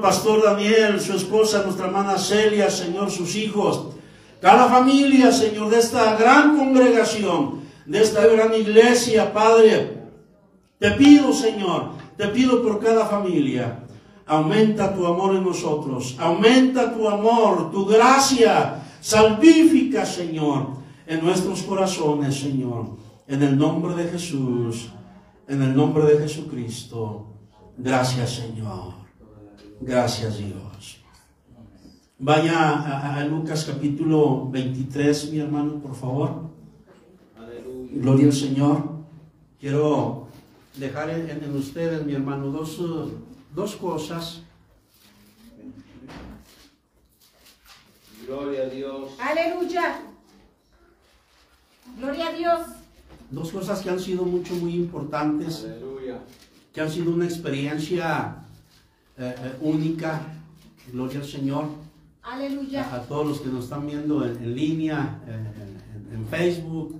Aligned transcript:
pastor 0.00 0.42
Daniel, 0.42 1.00
su 1.00 1.14
esposa, 1.14 1.62
nuestra 1.62 1.86
hermana 1.86 2.18
Celia, 2.18 2.70
Señor, 2.70 3.10
sus 3.10 3.34
hijos, 3.36 3.88
cada 4.40 4.68
familia, 4.68 5.32
Señor, 5.32 5.70
de 5.70 5.78
esta 5.78 6.16
gran 6.16 6.56
congregación, 6.56 7.60
de 7.86 8.02
esta 8.02 8.26
gran 8.26 8.54
iglesia, 8.54 9.32
Padre. 9.32 10.02
Te 10.78 10.90
pido, 10.92 11.32
Señor, 11.32 11.90
te 12.16 12.28
pido 12.28 12.62
por 12.62 12.78
cada 12.80 13.06
familia. 13.06 13.84
Aumenta 14.26 14.94
tu 14.94 15.06
amor 15.06 15.36
en 15.36 15.44
nosotros. 15.44 16.16
Aumenta 16.18 16.92
tu 16.92 17.08
amor, 17.08 17.70
tu 17.70 17.86
gracia 17.86 18.82
salvífica, 19.00 20.04
Señor, 20.04 20.68
en 21.06 21.24
nuestros 21.24 21.62
corazones, 21.62 22.34
Señor. 22.34 22.96
En 23.28 23.42
el 23.42 23.56
nombre 23.56 23.94
de 23.94 24.10
Jesús, 24.10 24.90
en 25.48 25.62
el 25.62 25.74
nombre 25.74 26.04
de 26.04 26.18
Jesucristo. 26.18 27.26
Gracias, 27.78 28.34
Señor. 28.34 29.05
Gracias, 29.80 30.38
Dios. 30.38 31.00
Vaya 32.18 32.70
a, 32.70 33.16
a 33.16 33.24
Lucas 33.24 33.64
capítulo 33.66 34.48
23, 34.50 35.32
mi 35.32 35.38
hermano, 35.40 35.80
por 35.80 35.94
favor. 35.94 36.50
Gloria 37.92 38.26
al 38.26 38.32
Señor. 38.32 38.96
Quiero 39.60 40.28
dejar 40.76 41.10
en, 41.10 41.30
en 41.30 41.56
ustedes, 41.56 42.04
mi 42.04 42.14
hermano, 42.14 42.46
dos, 42.46 42.80
dos 43.54 43.76
cosas. 43.76 44.42
Gloria 48.26 48.62
a 48.62 48.66
Dios. 48.66 49.10
Aleluya. 49.20 50.00
Gloria 51.98 52.28
a 52.28 52.32
Dios. 52.32 52.60
Dos 53.30 53.50
cosas 53.52 53.80
que 53.80 53.90
han 53.90 54.00
sido 54.00 54.24
mucho, 54.24 54.54
muy 54.54 54.74
importantes, 54.74 55.64
Aleluya. 55.64 56.20
que 56.72 56.80
han 56.80 56.90
sido 56.90 57.12
una 57.12 57.24
experiencia 57.24 58.45
eh, 59.18 59.34
eh, 59.38 59.52
única. 59.60 60.20
Gloria 60.92 61.20
al 61.20 61.26
Señor. 61.26 61.64
Aleluya. 62.22 62.92
a 62.94 63.02
todos 63.02 63.26
los 63.26 63.40
que 63.40 63.48
nos 63.48 63.64
están 63.64 63.86
viendo 63.86 64.24
en, 64.26 64.36
en 64.42 64.54
línea, 64.56 65.20
eh, 65.28 65.32
en, 65.34 66.12
en- 66.16 66.20
en 66.22 66.26
Facebook, 66.26 66.96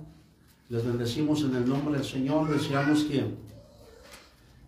les 0.69 0.85
bendecimos 0.85 1.41
en 1.43 1.53
el 1.55 1.67
nombre 1.67 1.95
del 1.97 2.05
Señor. 2.05 2.49
Deseamos 2.49 3.03
que, 3.03 3.25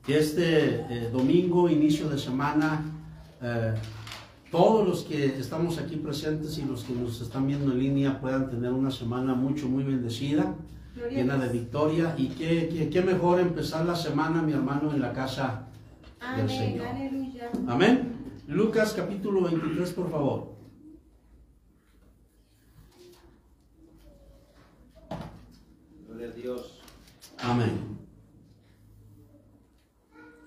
que 0.05 0.17
este 0.17 0.81
eh, 0.89 1.09
domingo, 1.13 1.69
inicio 1.69 2.09
de 2.09 2.17
semana, 2.17 2.81
eh, 3.41 3.73
todos 4.52 4.87
los 4.87 5.03
que 5.03 5.25
estamos 5.39 5.77
aquí 5.77 5.95
presentes 5.97 6.57
y 6.57 6.63
los 6.65 6.83
que 6.83 6.93
nos 6.93 7.21
están 7.21 7.47
viendo 7.47 7.71
en 7.71 7.79
línea 7.79 8.19
puedan 8.19 8.49
tener 8.49 8.71
una 8.73 8.91
semana 8.91 9.35
mucho, 9.35 9.67
muy 9.69 9.83
bendecida, 9.83 10.55
Gloria 10.95 11.19
llena 11.19 11.37
de 11.37 11.49
victoria. 11.49 12.15
Y 12.17 12.27
qué, 12.29 12.67
qué- 12.69 12.89
qué 12.89 13.02
mejor 13.02 13.39
empezar 13.39 13.85
la 13.85 13.95
semana, 13.95 14.41
mi 14.41 14.52
hermano, 14.53 14.91
en 14.91 14.99
la 15.02 15.13
casa 15.13 15.67
del 16.19 16.29
Amén. 16.41 16.49
Señor. 16.49 16.87
Aleluya. 16.87 17.51
Amén. 17.67 18.15
Lucas 18.47 18.93
capítulo 18.93 19.41
23, 19.43 19.93
por 19.93 20.09
favor. 20.11 20.55
Gloria 26.07 26.27
a 26.27 26.31
Dios. 26.31 26.81
Amén. 27.37 27.97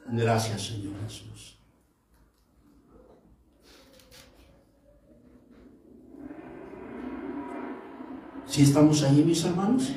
Gracias, 0.07 0.67
Señor 0.67 0.95
Jesús. 1.05 1.57
Si 8.47 8.63
estamos 8.63 9.03
ahí, 9.03 9.25
mis 9.25 9.43
hermanos? 9.45 9.91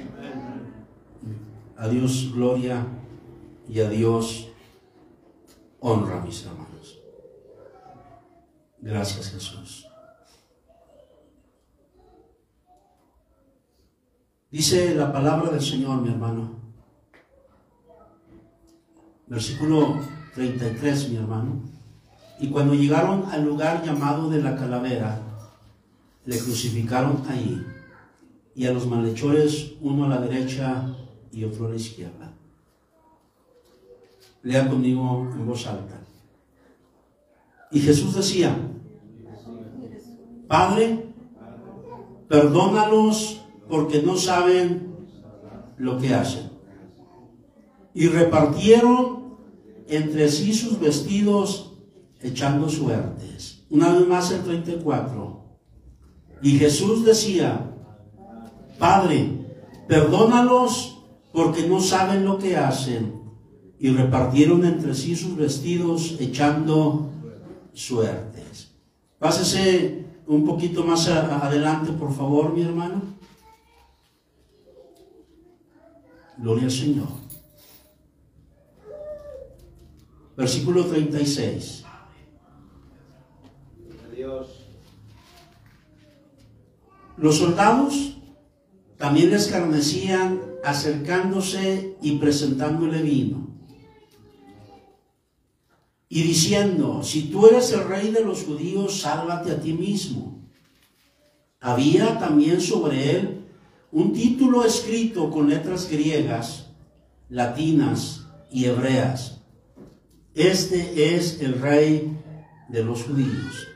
A 1.77 1.89
Dios 1.89 2.31
gloria 2.33 2.85
y 3.67 3.81
a 3.81 3.89
Dios 3.89 4.49
honra, 5.79 6.21
mis 6.21 6.45
hermanos. 6.45 6.99
Gracias, 8.79 9.31
Jesús. 9.31 9.87
Dice 14.51 14.95
la 14.95 15.11
palabra 15.11 15.51
del 15.51 15.61
Señor, 15.61 16.01
mi 16.01 16.09
hermano. 16.09 16.51
Versículo 19.27 19.99
33, 20.35 21.09
mi 21.09 21.17
hermano. 21.17 21.61
Y 22.39 22.49
cuando 22.49 22.73
llegaron 22.73 23.25
al 23.31 23.43
lugar 23.43 23.83
llamado 23.83 24.29
de 24.29 24.41
la 24.41 24.55
calavera, 24.55 25.21
le 26.25 26.37
crucificaron 26.37 27.23
ahí, 27.27 27.65
y 28.55 28.65
a 28.65 28.71
los 28.71 28.87
malhechores, 28.87 29.73
uno 29.81 30.05
a 30.05 30.09
la 30.09 30.21
derecha 30.21 30.95
y 31.31 31.43
otro 31.43 31.67
a 31.67 31.69
la 31.69 31.75
izquierda. 31.75 32.24
Lea 34.45 34.69
conmigo 34.69 35.27
en 35.33 35.47
voz 35.47 35.65
alta. 35.65 35.99
Y 37.71 37.79
Jesús 37.79 38.15
decía, 38.15 38.55
Padre, 40.47 41.03
perdónalos 42.29 43.41
porque 43.67 44.03
no 44.03 44.15
saben 44.15 44.95
lo 45.77 45.97
que 45.97 46.13
hacen. 46.13 46.51
Y 47.95 48.07
repartieron 48.07 49.35
entre 49.87 50.29
sí 50.29 50.53
sus 50.53 50.79
vestidos 50.79 51.73
echando 52.21 52.69
suertes. 52.69 53.65
Una 53.71 53.93
vez 53.93 54.07
más 54.07 54.31
el 54.31 54.43
34. 54.43 55.43
Y 56.43 56.59
Jesús 56.59 57.03
decía, 57.03 57.71
Padre, 58.77 59.27
perdónalos 59.87 61.03
porque 61.33 61.67
no 61.67 61.79
saben 61.79 62.25
lo 62.25 62.37
que 62.37 62.55
hacen. 62.55 63.24
Y 63.79 63.89
repartieron 63.91 64.63
entre 64.65 64.93
sí 64.95 65.15
sus 65.15 65.35
vestidos 65.35 66.15
echando 66.19 67.09
suertes. 67.73 68.71
Pásese 69.19 70.05
un 70.27 70.45
poquito 70.45 70.83
más 70.83 71.07
a- 71.09 71.45
adelante, 71.45 71.91
por 71.91 72.13
favor, 72.13 72.53
mi 72.53 72.61
hermano. 72.63 73.01
Gloria 76.37 76.63
al 76.65 76.71
Señor. 76.71 77.07
Versículo 80.37 80.85
36. 80.85 81.83
Gloria 83.87 84.05
a 84.05 84.09
Dios. 84.15 84.47
Los 87.17 87.37
soldados 87.37 88.17
también 88.97 89.29
le 89.29 89.37
escarnecían 89.37 90.41
acercándose 90.63 91.95
y 92.01 92.17
presentándole 92.17 93.01
vino. 93.01 93.44
Y 96.07 96.23
diciendo, 96.23 97.01
si 97.03 97.23
tú 97.23 97.47
eres 97.47 97.71
el 97.73 97.87
rey 97.87 98.11
de 98.11 98.23
los 98.23 98.43
judíos, 98.43 99.01
sálvate 99.01 99.51
a 99.51 99.59
ti 99.59 99.73
mismo. 99.73 100.49
Había 101.59 102.19
también 102.19 102.61
sobre 102.61 103.17
él 103.17 103.45
un 103.91 104.13
título 104.13 104.63
escrito 104.63 105.31
con 105.31 105.49
letras 105.49 105.89
griegas, 105.89 106.67
latinas 107.29 108.27
y 108.51 108.65
hebreas. 108.65 109.41
Este 110.33 111.15
es 111.15 111.41
el 111.41 111.59
rey 111.59 112.15
de 112.69 112.83
los 112.83 113.03
judíos. 113.03 113.67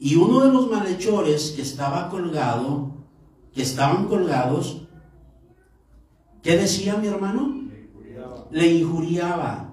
Y 0.00 0.16
uno 0.16 0.40
de 0.40 0.52
los 0.52 0.70
malhechores 0.70 1.52
que 1.52 1.62
estaba 1.62 2.08
colgado, 2.08 2.94
que 3.52 3.62
estaban 3.62 4.06
colgados, 4.06 4.86
¿qué 6.42 6.56
decía 6.56 6.96
mi 6.96 7.08
hermano? 7.08 7.68
Le 8.50 8.66
injuriaba, 8.66 9.67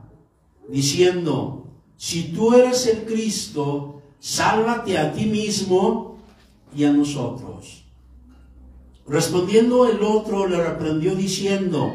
diciendo, 0.70 1.68
si 1.98 2.34
tú 2.34 2.54
eres 2.54 2.88
el 2.88 3.06
Cristo, 3.06 4.02
sálvate 4.20 4.98
a 4.98 5.14
ti 5.14 5.26
mismo 5.26 6.18
y 6.76 6.84
a 6.84 6.92
nosotros. 6.92 7.84
Respondiendo 9.08 9.88
el 9.88 10.02
otro 10.02 10.48
le 10.48 10.62
reprendió 10.62 11.16
diciendo, 11.16 11.92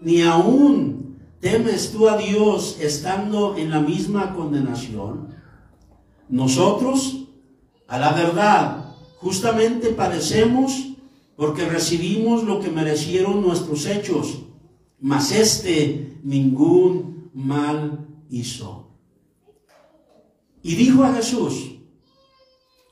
ni 0.00 0.22
aún 0.22 1.18
temes 1.40 1.92
tú 1.92 2.08
a 2.08 2.16
Dios 2.16 2.78
estando 2.80 3.56
en 3.56 3.70
la 3.70 3.80
misma 3.80 4.34
condenación. 4.34 5.34
Nosotros, 6.28 7.24
a 7.86 7.98
la 7.98 8.12
verdad, 8.12 8.94
justamente 9.16 9.88
padecemos 9.88 10.88
porque 11.36 11.64
recibimos 11.66 12.44
lo 12.44 12.60
que 12.60 12.68
merecieron 12.68 13.40
nuestros 13.40 13.86
hechos, 13.86 14.40
mas 15.00 15.32
este 15.32 16.18
ningún 16.22 17.17
mal 17.38 18.08
hizo. 18.30 18.90
Y 20.62 20.74
dijo 20.74 21.04
a 21.04 21.14
Jesús, 21.14 21.76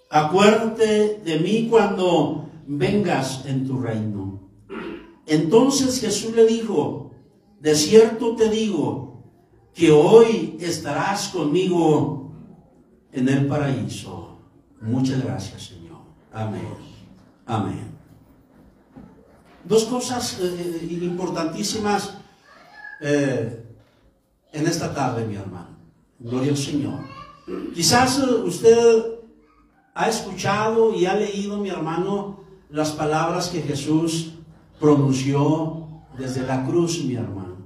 acuérdate 0.08 1.20
de 1.24 1.40
mí 1.40 1.66
cuando 1.68 2.48
vengas 2.66 3.44
en 3.46 3.66
tu 3.66 3.80
reino. 3.80 4.48
Entonces 5.26 6.00
Jesús 6.00 6.34
le 6.36 6.46
dijo, 6.46 7.10
de 7.60 7.74
cierto 7.74 8.36
te 8.36 8.48
digo, 8.48 9.24
que 9.74 9.90
hoy 9.90 10.56
estarás 10.60 11.28
conmigo 11.28 12.32
en 13.12 13.28
el 13.28 13.46
paraíso. 13.46 14.38
Muchas 14.80 15.22
gracias, 15.22 15.64
Señor. 15.64 15.98
Amén. 16.32 16.62
Amén. 17.46 17.90
Dos 19.64 19.84
cosas 19.86 20.38
eh, 20.40 20.88
importantísimas 21.02 22.14
eh, 23.00 23.65
en 24.56 24.66
esta 24.66 24.92
tarde, 24.94 25.26
mi 25.26 25.36
hermano. 25.36 25.76
Gloria 26.18 26.50
al 26.50 26.56
Señor. 26.56 27.00
Quizás 27.74 28.18
eh, 28.18 28.42
usted 28.44 29.04
ha 29.94 30.08
escuchado 30.08 30.94
y 30.94 31.06
ha 31.06 31.14
leído, 31.14 31.58
mi 31.58 31.68
hermano, 31.68 32.40
las 32.70 32.90
palabras 32.92 33.48
que 33.48 33.62
Jesús 33.62 34.32
pronunció 34.80 35.86
desde 36.18 36.42
la 36.46 36.64
cruz, 36.64 37.04
mi 37.04 37.14
hermano. 37.14 37.56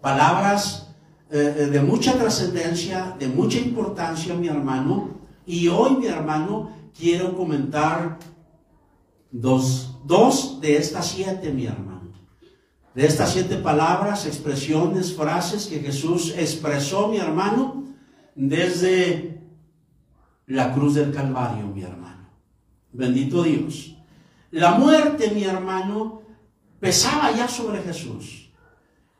Palabras 0.00 0.94
eh, 1.30 1.54
eh, 1.58 1.66
de 1.66 1.80
mucha 1.80 2.12
trascendencia, 2.12 3.16
de 3.18 3.28
mucha 3.28 3.58
importancia, 3.58 4.34
mi 4.34 4.48
hermano. 4.48 5.10
Y 5.46 5.68
hoy, 5.68 5.96
mi 5.96 6.06
hermano, 6.06 6.70
quiero 6.96 7.34
comentar 7.36 8.18
dos, 9.30 9.96
dos 10.04 10.60
de 10.60 10.76
estas 10.76 11.06
siete, 11.06 11.50
mi 11.52 11.66
hermano. 11.66 11.93
De 12.94 13.06
estas 13.06 13.32
siete 13.32 13.56
palabras, 13.56 14.24
expresiones, 14.24 15.16
frases 15.16 15.66
que 15.66 15.80
Jesús 15.80 16.32
expresó, 16.36 17.08
mi 17.08 17.16
hermano, 17.16 17.82
desde 18.36 19.40
la 20.46 20.72
cruz 20.72 20.94
del 20.94 21.12
Calvario, 21.12 21.66
mi 21.66 21.82
hermano. 21.82 22.28
Bendito 22.92 23.42
Dios. 23.42 23.96
La 24.52 24.72
muerte, 24.72 25.32
mi 25.34 25.42
hermano, 25.42 26.22
pesaba 26.78 27.32
ya 27.32 27.48
sobre 27.48 27.82
Jesús. 27.82 28.50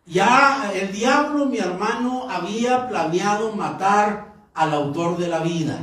Ya 0.06 0.70
el 0.72 0.92
diablo, 0.92 1.46
mi 1.46 1.58
hermano, 1.58 2.30
había 2.30 2.88
planeado 2.88 3.56
matar 3.56 4.34
al 4.54 4.72
autor 4.72 5.16
de 5.16 5.26
la 5.26 5.40
vida. 5.40 5.80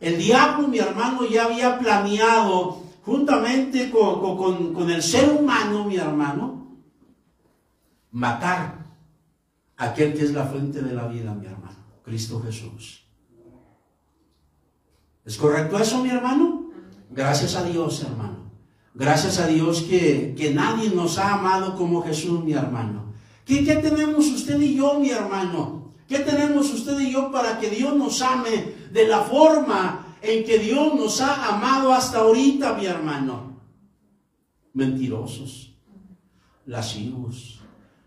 El 0.00 0.16
diablo, 0.16 0.68
mi 0.68 0.78
hermano, 0.78 1.26
ya 1.28 1.44
había 1.44 1.78
planeado, 1.78 2.78
juntamente 3.04 3.90
con, 3.90 4.72
con 4.72 4.90
el 4.90 5.02
ser 5.02 5.28
humano, 5.28 5.84
mi 5.84 5.96
hermano, 5.96 6.55
matar 8.16 8.86
aquel 9.76 10.14
que 10.14 10.24
es 10.24 10.32
la 10.32 10.46
fuente 10.46 10.80
de 10.80 10.94
la 10.94 11.06
vida, 11.06 11.34
mi 11.34 11.44
hermano, 11.44 11.76
Cristo 12.02 12.40
Jesús. 12.40 13.04
¿Es 15.22 15.36
correcto 15.36 15.78
eso, 15.78 16.02
mi 16.02 16.08
hermano? 16.08 16.70
Gracias 17.10 17.54
a 17.56 17.62
Dios, 17.64 18.02
hermano. 18.02 18.50
Gracias 18.94 19.38
a 19.38 19.46
Dios 19.46 19.82
que, 19.82 20.34
que 20.34 20.54
nadie 20.54 20.88
nos 20.88 21.18
ha 21.18 21.34
amado 21.34 21.76
como 21.76 22.02
Jesús, 22.02 22.42
mi 22.42 22.54
hermano. 22.54 23.12
¿Qué, 23.44 23.62
¿Qué 23.62 23.76
tenemos 23.76 24.26
usted 24.28 24.58
y 24.62 24.76
yo, 24.76 24.98
mi 24.98 25.10
hermano? 25.10 25.92
¿Qué 26.08 26.20
tenemos 26.20 26.72
usted 26.72 26.98
y 27.00 27.12
yo 27.12 27.30
para 27.30 27.60
que 27.60 27.68
Dios 27.68 27.94
nos 27.94 28.22
ame 28.22 28.72
de 28.92 29.06
la 29.06 29.20
forma 29.20 30.16
en 30.22 30.42
que 30.42 30.58
Dios 30.58 30.94
nos 30.94 31.20
ha 31.20 31.54
amado 31.54 31.92
hasta 31.92 32.20
ahorita, 32.20 32.72
mi 32.78 32.86
hermano? 32.86 33.60
Mentirosos, 34.72 35.74
lascivos, 36.64 37.55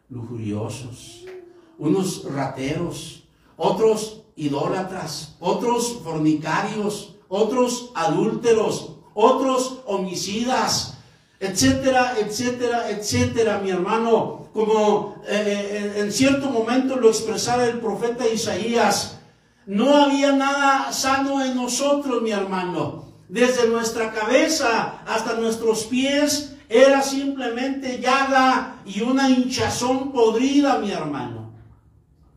lujuriosos, 0.09 1.25
unos 1.77 2.23
rateros, 2.23 3.23
otros 3.57 4.21
idólatras, 4.35 5.35
otros 5.39 5.99
fornicarios, 6.03 7.15
otros 7.27 7.91
adúlteros, 7.93 8.95
otros 9.13 9.81
homicidas, 9.85 10.97
etcétera, 11.39 12.15
etcétera, 12.19 12.89
etcétera, 12.89 13.59
mi 13.59 13.69
hermano. 13.69 14.49
Como 14.53 15.21
eh, 15.27 15.93
eh, 15.95 16.01
en 16.01 16.11
cierto 16.11 16.49
momento 16.49 16.95
lo 16.95 17.09
expresaba 17.09 17.65
el 17.65 17.79
profeta 17.79 18.27
Isaías, 18.27 19.19
no 19.65 19.95
había 19.95 20.31
nada 20.31 20.91
sano 20.91 21.43
en 21.43 21.55
nosotros, 21.55 22.21
mi 22.23 22.31
hermano. 22.31 23.05
Desde 23.27 23.67
nuestra 23.67 24.11
cabeza 24.11 25.03
hasta 25.05 25.35
nuestros 25.35 25.83
pies 25.83 26.55
era 26.69 27.01
simplemente 27.01 27.99
llaga 27.99 28.75
y 28.85 29.01
una 29.01 29.27
hinchazón 29.27 30.11
podrida, 30.11 30.77
mi 30.77 30.91
hermano. 30.91 31.51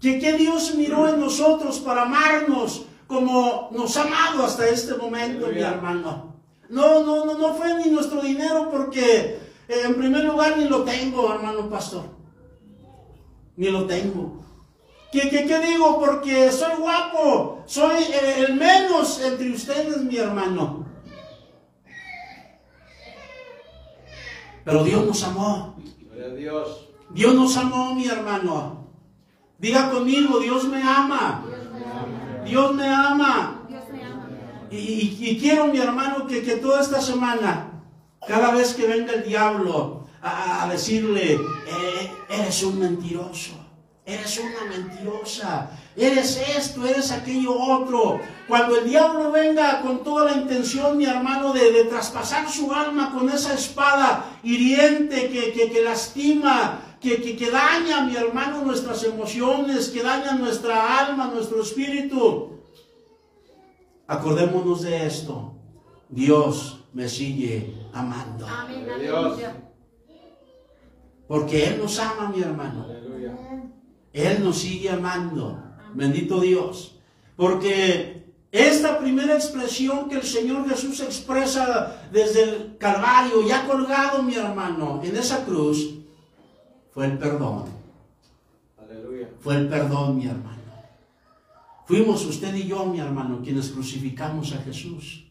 Que, 0.01 0.19
que 0.19 0.33
Dios 0.33 0.75
miró 0.75 1.07
en 1.07 1.21
nosotros 1.21 1.79
para 1.81 2.03
amarnos 2.03 2.87
como 3.07 3.69
nos 3.73 3.95
ha 3.99 4.03
amado 4.05 4.45
hasta 4.45 4.67
este 4.67 4.95
momento, 4.95 5.49
mi 5.49 5.61
hermano. 5.61 6.35
No, 6.71 7.05
no, 7.05 7.27
no, 7.27 7.37
no 7.37 7.55
fue 7.55 7.75
ni 7.75 7.91
nuestro 7.91 8.23
dinero 8.23 8.71
porque 8.71 9.39
eh, 9.69 9.83
en 9.85 9.95
primer 9.97 10.25
lugar 10.25 10.57
ni 10.57 10.67
lo 10.67 10.83
tengo, 10.83 11.33
hermano 11.33 11.69
pastor. 11.69 12.05
Ni 13.57 13.69
lo 13.69 13.85
tengo. 13.85 14.43
¿Qué, 15.13 15.29
qué, 15.29 15.45
qué 15.45 15.59
digo? 15.61 16.01
Porque 16.01 16.51
soy 16.51 16.75
guapo, 16.79 17.63
soy 17.67 18.03
eh, 18.03 18.47
el 18.49 18.55
menos 18.55 19.21
entre 19.21 19.53
ustedes, 19.53 19.99
mi 19.99 20.17
hermano. 20.17 20.82
Pero 24.65 24.85
Dios 24.85 25.07
nos 25.07 25.23
amó. 25.25 25.77
Dios. 26.37 26.89
Dios 27.11 27.35
nos 27.35 27.57
amó, 27.57 27.95
mi 27.95 28.07
hermano. 28.07 28.87
Diga 29.59 29.91
conmigo, 29.91 30.41
Dios 30.41 30.65
me 30.65 30.83
ama. 30.83 31.45
Dios 32.45 32.75
me 32.75 32.89
ama. 32.89 33.59
Y, 34.71 35.39
quiero, 35.39 35.67
mi 35.67 35.79
hermano, 35.79 36.27
que, 36.27 36.43
que, 36.43 36.57
toda 36.57 36.81
esta 36.81 37.01
semana, 37.01 37.83
cada 38.27 38.53
vez 38.53 38.73
que 38.73 38.87
venga 38.87 39.13
el 39.13 39.23
diablo 39.23 40.07
a, 40.23 40.67
decirle, 40.71 41.35
eh, 41.35 42.11
eres 42.31 42.63
un 42.63 42.79
mentiroso, 42.79 43.53
eres 44.05 44.39
una 44.39 44.65
mentirosa, 44.69 45.71
eres 45.97 46.37
esto, 46.57 46.85
eres 46.87 47.13
aquello 47.13 47.57
otro. 47.57 48.21
Cuando 48.49 48.77
el 48.79 48.89
diablo 48.89 49.31
venga 49.31 49.81
con 49.81 50.03
toda 50.03 50.31
la 50.31 50.37
intención, 50.39 50.99
mi 50.99 51.05
hermano, 51.05 51.53
de, 51.53 51.85
traspasar 51.85 52.49
su 52.51 52.73
alma 52.73 53.13
con 53.13 53.29
esa 53.29 53.55
espada 53.55 54.39
hiriente 54.43 55.31
que, 55.31 55.53
que 55.53 55.83
lastima, 55.83 56.81
que, 57.01 57.37
que, 57.37 57.51
daña, 57.51 58.03
mi 58.05 58.17
hermano, 58.17 58.63
nuestras 58.63 59.05
emociones, 59.05 59.89
que 59.89 60.03
daña 60.03 60.35
nuestra 60.35 61.07
alma, 61.07 61.27
nuestro 61.27 61.63
espíritu. 61.63 62.61
Acordémonos 64.07 64.83
de 64.83 65.07
esto. 65.07 65.55
Dios 66.09 66.85
me 66.93 67.09
sigue 67.09 67.75
amando. 67.93 68.47
Amén, 68.47 68.87
Porque 71.27 71.67
Él 71.67 71.79
nos 71.79 71.99
ama, 71.99 72.29
mi 72.29 72.43
hermano. 72.43 72.87
Él 74.13 74.43
nos 74.43 74.59
sigue 74.59 74.91
amando. 74.91 75.63
Bendito 75.95 76.41
Dios. 76.41 76.97
Porque 77.37 78.23
esta 78.51 78.99
primera 78.99 79.35
expresión 79.35 80.09
que 80.09 80.17
el 80.17 80.23
Señor 80.25 80.69
Jesús 80.69 81.01
expresa 81.01 82.09
desde 82.13 82.43
el 82.43 82.77
Calvario, 82.79 83.47
ya 83.47 83.67
colgado, 83.67 84.23
mi 84.23 84.35
hermano, 84.35 85.01
en 85.03 85.17
esa 85.17 85.45
cruz, 85.45 85.95
fue 86.93 87.07
el 87.07 87.19
perdón. 87.19 87.65
Aleluya. 88.79 89.29
Fue 89.41 89.57
el 89.57 89.69
perdón, 89.69 90.19
mi 90.19 90.27
hermano. 90.27 90.63
Fuimos 91.87 92.25
usted 92.25 92.55
y 92.55 92.69
yo, 92.69 92.85
mi 92.87 93.01
hermano, 93.01 93.41
quienes 93.43 93.71
crucificamos 93.71 94.53
a 94.53 94.59
Jesús. 94.59 95.27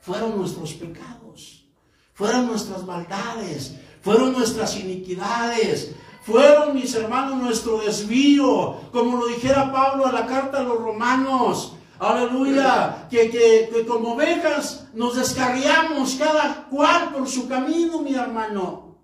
Fueron 0.00 0.36
nuestros 0.36 0.74
pecados, 0.74 1.64
fueron 2.12 2.46
nuestras 2.46 2.84
maldades, 2.84 3.76
fueron 4.00 4.32
nuestras 4.32 4.76
iniquidades, 4.80 5.94
fueron, 6.22 6.74
mis 6.74 6.94
hermanos, 6.94 7.36
nuestro 7.36 7.78
desvío, 7.78 8.76
como 8.92 9.18
lo 9.18 9.26
dijera 9.26 9.72
Pablo 9.72 10.06
a 10.06 10.12
la 10.12 10.26
carta 10.26 10.58
a 10.58 10.62
los 10.62 10.78
romanos. 10.78 11.74
Aleluya, 11.98 13.06
que, 13.08 13.30
que, 13.30 13.70
que 13.72 13.86
como 13.86 14.14
ovejas 14.14 14.88
nos 14.94 15.16
descarriamos 15.16 16.16
cada 16.16 16.64
cual 16.68 17.10
por 17.12 17.28
su 17.28 17.48
camino, 17.48 18.02
mi 18.02 18.14
hermano. 18.14 18.96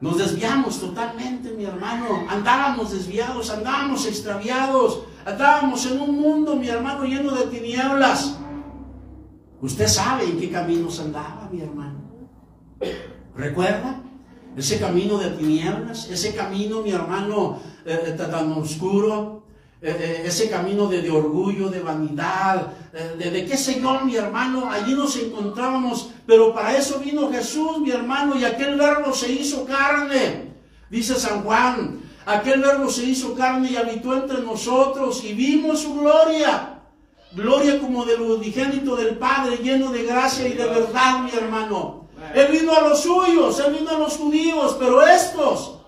Nos 0.00 0.18
desviamos 0.18 0.78
totalmente, 0.78 1.50
mi 1.52 1.64
hermano. 1.64 2.26
Andábamos 2.28 2.92
desviados, 2.92 3.50
andábamos 3.50 4.06
extraviados, 4.06 5.04
andábamos 5.24 5.86
en 5.86 6.00
un 6.00 6.20
mundo, 6.20 6.56
mi 6.56 6.68
hermano, 6.68 7.04
lleno 7.04 7.34
de 7.34 7.46
tinieblas. 7.46 8.36
Usted 9.62 9.86
sabe 9.86 10.24
en 10.24 10.38
qué 10.38 10.50
caminos 10.50 11.00
andaba, 11.00 11.48
mi 11.50 11.62
hermano. 11.62 12.00
¿Recuerda? 13.34 14.02
Ese 14.56 14.78
camino 14.78 15.18
de 15.18 15.30
tinieblas, 15.30 16.08
ese 16.10 16.34
camino, 16.34 16.80
mi 16.80 16.90
hermano, 16.90 17.60
eh, 17.84 18.00
eh, 18.06 18.12
tan 18.12 18.52
oscuro, 18.52 19.42
eh, 19.82 19.94
eh, 20.00 20.22
ese 20.24 20.48
camino 20.48 20.86
de, 20.88 21.10
orgullo, 21.10 21.68
de 21.68 21.80
vanidad, 21.80 22.72
de, 23.18 23.44
qué 23.44 23.56
yo, 23.78 24.00
mi 24.00 24.16
hermano, 24.16 24.70
allí 24.70 24.94
nos 24.94 25.14
encontrábamos, 25.16 26.10
pero 26.26 26.54
para 26.54 26.74
eso 26.76 26.98
vino 26.98 27.30
Jesús, 27.30 27.78
mi 27.80 27.90
hermano, 27.90 28.38
y 28.38 28.44
aquel 28.44 28.76
verbo 28.76 29.12
se 29.12 29.30
hizo 29.30 29.66
carne, 29.66 30.54
dice 30.88 31.14
San 31.14 31.42
Juan, 31.42 32.00
aquel 32.24 32.62
verbo 32.62 32.90
se 32.90 33.04
hizo 33.04 33.34
carne 33.34 33.70
y 33.70 33.76
habitó 33.76 34.16
entre 34.16 34.40
nosotros 34.40 35.22
y 35.22 35.34
vimos 35.34 35.82
su 35.82 35.94
gloria, 35.94 36.80
gloria 37.32 37.78
como 37.78 38.06
del 38.06 38.22
unigénito 38.22 38.96
del 38.96 39.18
Padre, 39.18 39.58
lleno 39.58 39.92
de 39.92 40.04
gracia 40.04 40.48
y 40.48 40.54
de 40.54 40.64
verdad, 40.64 41.20
mi 41.22 41.30
hermano. 41.30 42.05
Él 42.34 42.52
vino 42.52 42.74
a 42.74 42.80
los 42.80 43.02
suyos, 43.02 43.60
él 43.60 43.74
vino 43.74 43.90
a 43.90 43.98
los 43.98 44.16
judíos, 44.16 44.76
pero 44.78 45.06
estos 45.06 45.80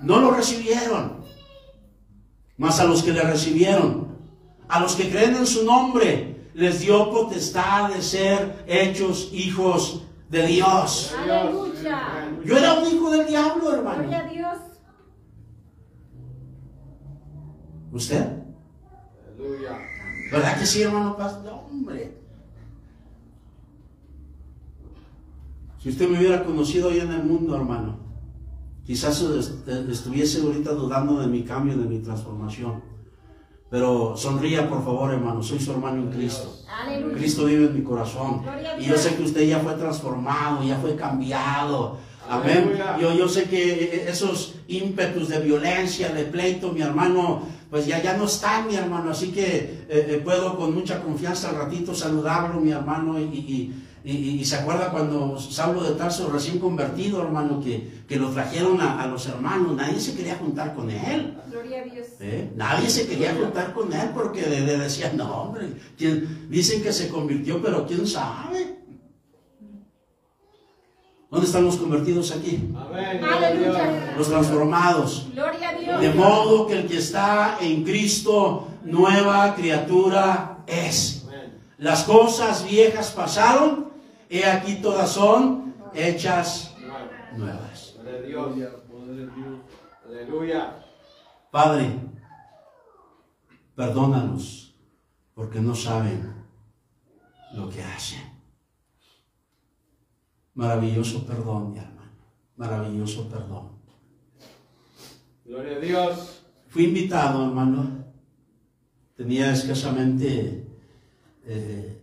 no 0.00 0.18
lo 0.20 0.30
recibieron. 0.30 1.24
Mas 2.56 2.80
a 2.80 2.84
los 2.84 3.02
que 3.02 3.12
le 3.12 3.22
recibieron, 3.22 4.18
a 4.68 4.80
los 4.80 4.96
que 4.96 5.10
creen 5.10 5.36
en 5.36 5.46
su 5.46 5.64
nombre, 5.64 6.50
les 6.54 6.80
dio 6.80 7.10
potestad 7.10 7.90
de 7.90 8.02
ser 8.02 8.64
hechos 8.66 9.30
hijos 9.32 10.02
de 10.28 10.46
Dios. 10.46 11.14
Aleluya. 11.16 12.28
Yo 12.44 12.56
era 12.58 12.74
un 12.74 12.86
hijo 12.86 13.10
del 13.10 13.26
diablo, 13.26 13.72
hermano. 13.72 14.02
Gloria 14.02 14.18
a 14.18 14.28
Dios. 14.28 14.58
¿Usted? 17.92 18.26
Aleluya. 19.24 19.78
¿Verdad 20.30 20.58
que 20.58 20.66
sí, 20.66 20.82
hermano 20.82 21.16
Paz? 21.16 21.40
No, 21.42 21.60
hombre. 21.60 22.17
Si 25.82 25.88
usted 25.90 26.08
me 26.08 26.18
hubiera 26.18 26.44
conocido 26.44 26.88
hoy 26.88 26.98
en 27.00 27.12
el 27.12 27.22
mundo, 27.22 27.54
hermano, 27.56 27.98
quizás 28.84 29.20
est- 29.22 29.68
estuviese 29.90 30.40
ahorita 30.42 30.72
dudando 30.72 31.20
de 31.20 31.26
mi 31.28 31.42
cambio, 31.44 31.76
de 31.76 31.84
mi 31.86 31.98
transformación. 32.00 32.82
Pero 33.70 34.16
sonría, 34.16 34.68
por 34.68 34.82
favor, 34.82 35.12
hermano. 35.12 35.42
Soy 35.42 35.58
su 35.60 35.70
hermano 35.72 36.02
en 36.02 36.10
Cristo. 36.10 36.56
Aleluya. 36.82 37.16
Cristo 37.18 37.44
vive 37.44 37.66
en 37.66 37.74
mi 37.74 37.82
corazón. 37.82 38.42
Y 38.80 38.84
yo 38.86 38.96
sé 38.96 39.14
que 39.14 39.22
usted 39.24 39.46
ya 39.46 39.58
fue 39.60 39.74
transformado, 39.74 40.64
ya 40.64 40.76
fue 40.78 40.96
cambiado. 40.96 41.98
Amén. 42.28 42.72
Yo, 43.00 43.12
yo 43.14 43.28
sé 43.28 43.44
que 43.44 44.06
esos 44.08 44.54
ímpetus 44.68 45.28
de 45.28 45.40
violencia, 45.40 46.08
de 46.10 46.24
pleito, 46.24 46.72
mi 46.72 46.80
hermano, 46.80 47.42
pues 47.70 47.86
ya, 47.86 48.02
ya 48.02 48.16
no 48.16 48.24
están, 48.24 48.66
mi 48.68 48.74
hermano. 48.74 49.10
Así 49.10 49.32
que 49.32 49.46
eh, 49.46 49.86
eh, 49.90 50.22
puedo 50.24 50.56
con 50.56 50.74
mucha 50.74 51.02
confianza 51.02 51.50
al 51.50 51.56
ratito 51.56 51.94
saludarlo, 51.94 52.60
mi 52.60 52.70
hermano. 52.70 53.18
Y, 53.20 53.22
y- 53.24 53.84
y- 54.04 54.40
y 54.40 54.44
se 54.44 54.56
acuerda 54.56 54.90
cuando 54.90 55.38
Saulo 55.38 55.82
de 55.82 55.92
Tarso, 55.96 56.30
recién 56.30 56.58
convertido, 56.58 57.22
hermano, 57.22 57.60
que, 57.60 58.02
que 58.08 58.16
lo 58.16 58.30
trajeron 58.30 58.80
a, 58.80 59.02
a 59.02 59.06
los 59.06 59.26
hermanos. 59.26 59.74
Nadie 59.76 60.00
se 60.00 60.14
quería 60.14 60.36
juntar 60.36 60.74
con 60.74 60.90
él. 60.90 61.36
Gloria 61.50 61.80
a 61.82 61.84
Dios. 61.84 62.06
¿Eh? 62.20 62.50
Nadie 62.56 62.88
se 62.90 63.06
quería 63.06 63.34
juntar 63.34 63.72
con 63.72 63.92
él 63.92 64.10
porque 64.14 64.42
de- 64.42 64.62
de- 64.62 64.78
decían, 64.78 65.16
no, 65.16 65.42
hombre, 65.42 65.72
¿quién- 65.96 66.48
dicen 66.50 66.82
que 66.82 66.92
se 66.92 67.08
convirtió, 67.08 67.60
pero 67.62 67.86
quién 67.86 68.06
sabe. 68.06 68.76
¿Dónde 71.30 71.46
están 71.46 71.64
los 71.64 71.76
convertidos 71.76 72.30
aquí? 72.32 72.70
Amén. 72.74 73.22
Aleluya. 73.22 74.14
Los 74.16 74.28
transformados. 74.30 75.26
Gloria 75.34 75.68
a 75.68 75.74
Dios. 75.74 76.00
De 76.00 76.14
modo 76.14 76.66
que 76.66 76.72
el 76.78 76.86
que 76.88 76.96
está 76.96 77.58
en 77.60 77.84
Cristo, 77.84 78.66
nueva 78.84 79.54
criatura 79.54 80.60
es. 80.66 81.26
Las 81.76 82.04
cosas 82.04 82.64
viejas 82.68 83.10
pasaron, 83.10 83.87
he 84.28 84.44
aquí 84.44 84.76
todas 84.76 85.10
son 85.10 85.74
hechas 85.94 86.74
nuevas. 87.36 87.94
Gloria 88.02 88.42
a 88.42 88.52
Dios. 88.52 88.72
Aleluya. 90.06 90.84
Padre, 91.50 92.00
perdónalos 93.74 94.74
porque 95.34 95.60
no 95.60 95.74
saben 95.74 96.34
lo 97.54 97.68
que 97.68 97.82
hacen. 97.82 98.20
Maravilloso 100.54 101.24
perdón, 101.24 101.72
mi 101.72 101.78
hermano. 101.78 102.12
Maravilloso 102.56 103.28
perdón. 103.28 103.78
Gloria 105.44 105.76
a 105.76 105.80
Dios. 105.80 106.42
Fui 106.68 106.84
invitado, 106.84 107.46
hermano. 107.46 108.04
Tenía 109.16 109.52
escasamente 109.52 110.66
eh, 111.44 112.02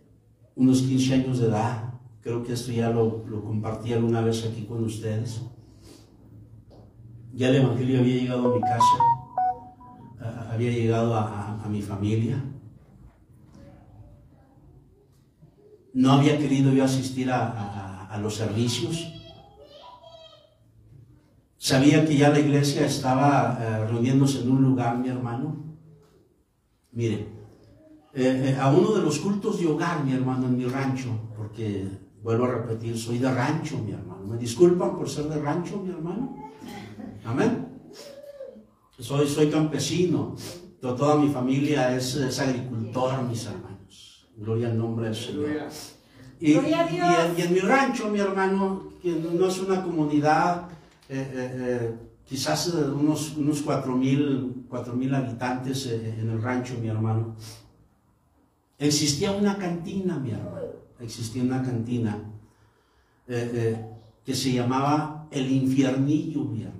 unos 0.54 0.82
15 0.82 1.14
años 1.14 1.38
de 1.38 1.46
edad. 1.48 1.85
Creo 2.26 2.42
que 2.42 2.54
esto 2.54 2.72
ya 2.72 2.90
lo, 2.90 3.22
lo 3.28 3.40
compartí 3.40 3.92
alguna 3.92 4.20
vez 4.20 4.44
aquí 4.44 4.64
con 4.64 4.82
ustedes. 4.82 5.42
Ya 7.32 7.50
el 7.50 7.54
Evangelio 7.62 8.00
había 8.00 8.16
llegado 8.16 8.50
a 8.50 8.56
mi 8.56 8.60
casa, 8.62 8.98
había 10.50 10.72
llegado 10.72 11.14
a, 11.14 11.62
a- 11.62 11.68
mi 11.68 11.80
familia. 11.80 12.42
No 15.94 16.10
había 16.14 16.36
querido 16.36 16.72
yo 16.72 16.82
asistir 16.82 17.30
a, 17.30 17.46
a- 17.46 18.06
a 18.08 18.18
los 18.18 18.34
servicios. 18.34 19.06
Sabía 21.58 22.04
que 22.04 22.16
ya 22.16 22.30
la 22.30 22.40
iglesia 22.40 22.86
estaba 22.86 23.56
eh, 23.60 23.86
reuniéndose 23.86 24.40
en 24.42 24.50
un 24.50 24.64
lugar, 24.64 24.98
mi 24.98 25.10
hermano. 25.10 25.76
Mire, 26.90 27.28
eh, 28.14 28.46
eh, 28.50 28.56
a 28.60 28.72
uno 28.72 28.90
de 28.96 29.02
los 29.02 29.20
cultos 29.20 29.60
de 29.60 29.68
hogar, 29.68 30.04
mi 30.04 30.12
hermano, 30.12 30.46
en 30.48 30.56
mi 30.56 30.64
rancho, 30.64 31.10
porque 31.36 32.04
vuelvo 32.22 32.44
a 32.46 32.48
repetir, 32.52 32.98
soy 32.98 33.18
de 33.18 33.32
rancho, 33.32 33.78
mi 33.78 33.92
hermano. 33.92 34.26
¿Me 34.26 34.36
disculpan 34.38 34.96
por 34.96 35.08
ser 35.08 35.24
de 35.28 35.40
rancho, 35.40 35.78
mi 35.80 35.90
hermano? 35.90 36.36
Amén. 37.24 37.68
Soy, 38.98 39.26
soy 39.28 39.50
campesino. 39.50 40.34
To- 40.80 40.94
Toda 40.94 41.16
mi 41.16 41.28
familia 41.28 41.94
es, 41.96 42.14
es 42.16 42.38
agricultor, 42.40 43.22
mis 43.24 43.44
hermanos. 43.46 44.28
Gloria 44.36 44.68
al 44.68 44.78
nombre 44.78 45.06
del 45.06 45.14
Señor. 45.14 45.68
Y, 46.40 46.52
Gloria 46.52 46.80
a 46.84 46.90
y- 46.90 46.94
Dios. 46.94 47.38
y 47.38 47.42
en, 47.42 47.52
mi 47.54 47.60
rancho, 47.60 48.08
mi 48.10 48.18
hermano, 48.18 48.92
que 49.02 49.10
no 49.12 49.46
es 49.48 49.58
una 49.60 49.82
comunidad, 49.82 50.68
eh, 51.08 51.30
eh, 51.34 51.56
eh, 51.58 51.94
quizás 52.24 52.68
unos, 52.74 53.36
unos 53.36 53.62
cuatro 53.62 53.96
mil, 53.96 54.64
cuatro 54.68 54.94
mil 54.94 55.14
habitantes 55.14 55.86
en 55.86 56.28
el 56.30 56.42
rancho, 56.42 56.74
mi 56.80 56.88
hermano. 56.88 57.36
Existía 58.78 59.32
una 59.32 59.56
cantina, 59.56 60.18
mi 60.18 60.32
hermano. 60.32 60.66
Existía 61.00 61.42
una 61.42 61.62
cantina 61.62 62.18
eh, 63.28 63.50
eh, 63.54 63.86
que 64.24 64.34
se 64.34 64.52
llamaba 64.52 65.26
El 65.30 65.50
Infiernillo, 65.50 66.40
mi 66.44 66.62
hermano. 66.62 66.76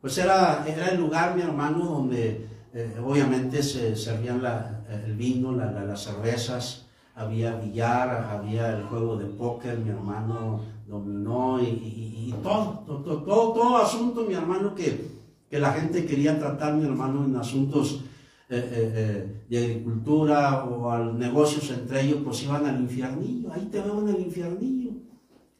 Pues 0.00 0.18
era, 0.18 0.64
era 0.66 0.88
el 0.88 1.00
lugar, 1.00 1.34
mi 1.36 1.42
hermano, 1.42 1.84
donde 1.84 2.46
eh, 2.74 2.96
obviamente 3.04 3.62
se 3.62 3.96
servían 3.96 4.42
el 4.90 5.16
vino, 5.16 5.52
la- 5.52 5.70
la- 5.72 5.84
las 5.84 6.02
cervezas, 6.04 6.86
había 7.14 7.56
billar, 7.56 8.10
había 8.30 8.76
el 8.76 8.84
juego 8.84 9.16
de 9.16 9.24
póker, 9.26 9.78
mi 9.78 9.88
hermano 9.90 10.60
dominó 10.86 11.60
y, 11.62 11.64
y- 11.66 12.34
todo, 12.42 12.84
todo, 12.86 13.22
todo, 13.22 13.52
todo 13.52 13.76
asunto, 13.78 14.24
mi 14.28 14.34
hermano, 14.34 14.74
que, 14.74 15.08
que 15.48 15.58
la 15.58 15.72
gente 15.72 16.04
quería 16.04 16.38
tratar, 16.38 16.74
mi 16.74 16.84
hermano, 16.84 17.24
en 17.24 17.34
asuntos 17.36 18.02
eh, 18.48 18.70
eh, 18.72 18.92
eh, 18.94 19.44
de 19.48 19.58
agricultura 19.58 20.64
o 20.64 20.90
al 20.90 21.18
negocios 21.18 21.68
entre 21.70 22.02
ellos, 22.02 22.20
pues 22.22 22.44
iban 22.44 22.64
al 22.64 22.80
infiernillo, 22.80 23.52
ahí 23.52 23.66
te 23.66 23.80
veo 23.80 24.00
en 24.02 24.08
el 24.14 24.20
infiernillo. 24.20 24.92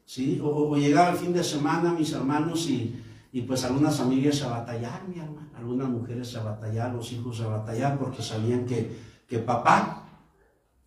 ¿sí? 0.05 0.39
O, 0.41 0.69
o 0.69 0.77
llegaba 0.77 1.11
el 1.11 1.17
fin 1.17 1.33
de 1.33 1.43
semana 1.43 1.93
mis 1.93 2.13
hermanos 2.13 2.69
y, 2.69 2.95
y 3.33 3.41
pues 3.41 3.65
algunas 3.65 3.97
familias 3.97 4.41
a 4.43 4.49
batallar, 4.49 5.07
mi 5.07 5.19
hermano, 5.19 5.49
algunas 5.55 5.89
mujeres 5.89 6.33
a 6.37 6.43
batallar, 6.43 6.93
los 6.93 7.11
hijos 7.11 7.41
a 7.41 7.47
batallar, 7.47 7.99
porque 7.99 8.21
sabían 8.21 8.65
que, 8.65 8.95
que 9.27 9.39
papá 9.39 10.07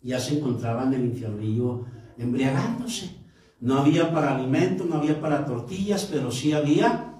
ya 0.01 0.19
se 0.19 0.39
encontraba 0.39 0.83
en 0.83 0.93
el 0.93 1.05
infiernillo 1.05 1.85
embriagándose. 2.17 3.15
No 3.59 3.77
había 3.77 4.11
para 4.11 4.35
alimento, 4.35 4.85
no 4.85 4.95
había 4.95 5.21
para 5.21 5.45
tortillas, 5.45 6.07
pero 6.11 6.31
sí 6.31 6.51
había 6.51 7.13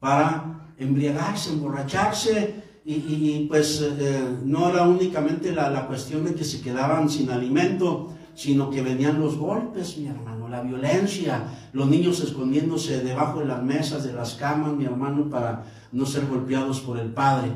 para 0.00 0.72
embriagarse, 0.76 1.52
emborracharse. 1.52 2.63
Y, 2.86 3.46
pues 3.48 3.80
eh, 3.80 3.94
eh, 3.98 4.36
no 4.44 4.68
era 4.68 4.86
únicamente 4.86 5.52
la, 5.52 5.70
la 5.70 5.86
cuestión 5.86 6.22
de 6.24 6.34
que 6.34 6.44
se 6.44 6.60
quedaban 6.60 7.08
sin 7.08 7.30
alimento, 7.30 8.12
sino 8.34 8.68
que 8.68 8.82
venían 8.82 9.18
los 9.18 9.38
golpes, 9.38 9.96
mi 9.96 10.08
hermano, 10.08 10.48
la 10.48 10.60
violencia, 10.60 11.70
los 11.72 11.88
niños 11.88 12.20
escondiéndose 12.20 13.02
debajo 13.02 13.40
de 13.40 13.46
las 13.46 13.62
mesas, 13.62 14.04
de 14.04 14.12
las 14.12 14.34
camas, 14.34 14.74
mi 14.74 14.84
hermano, 14.84 15.30
para 15.30 15.64
no 15.92 16.04
ser 16.04 16.26
golpeados 16.26 16.80
por 16.80 16.98
el 16.98 17.10
padre. 17.10 17.52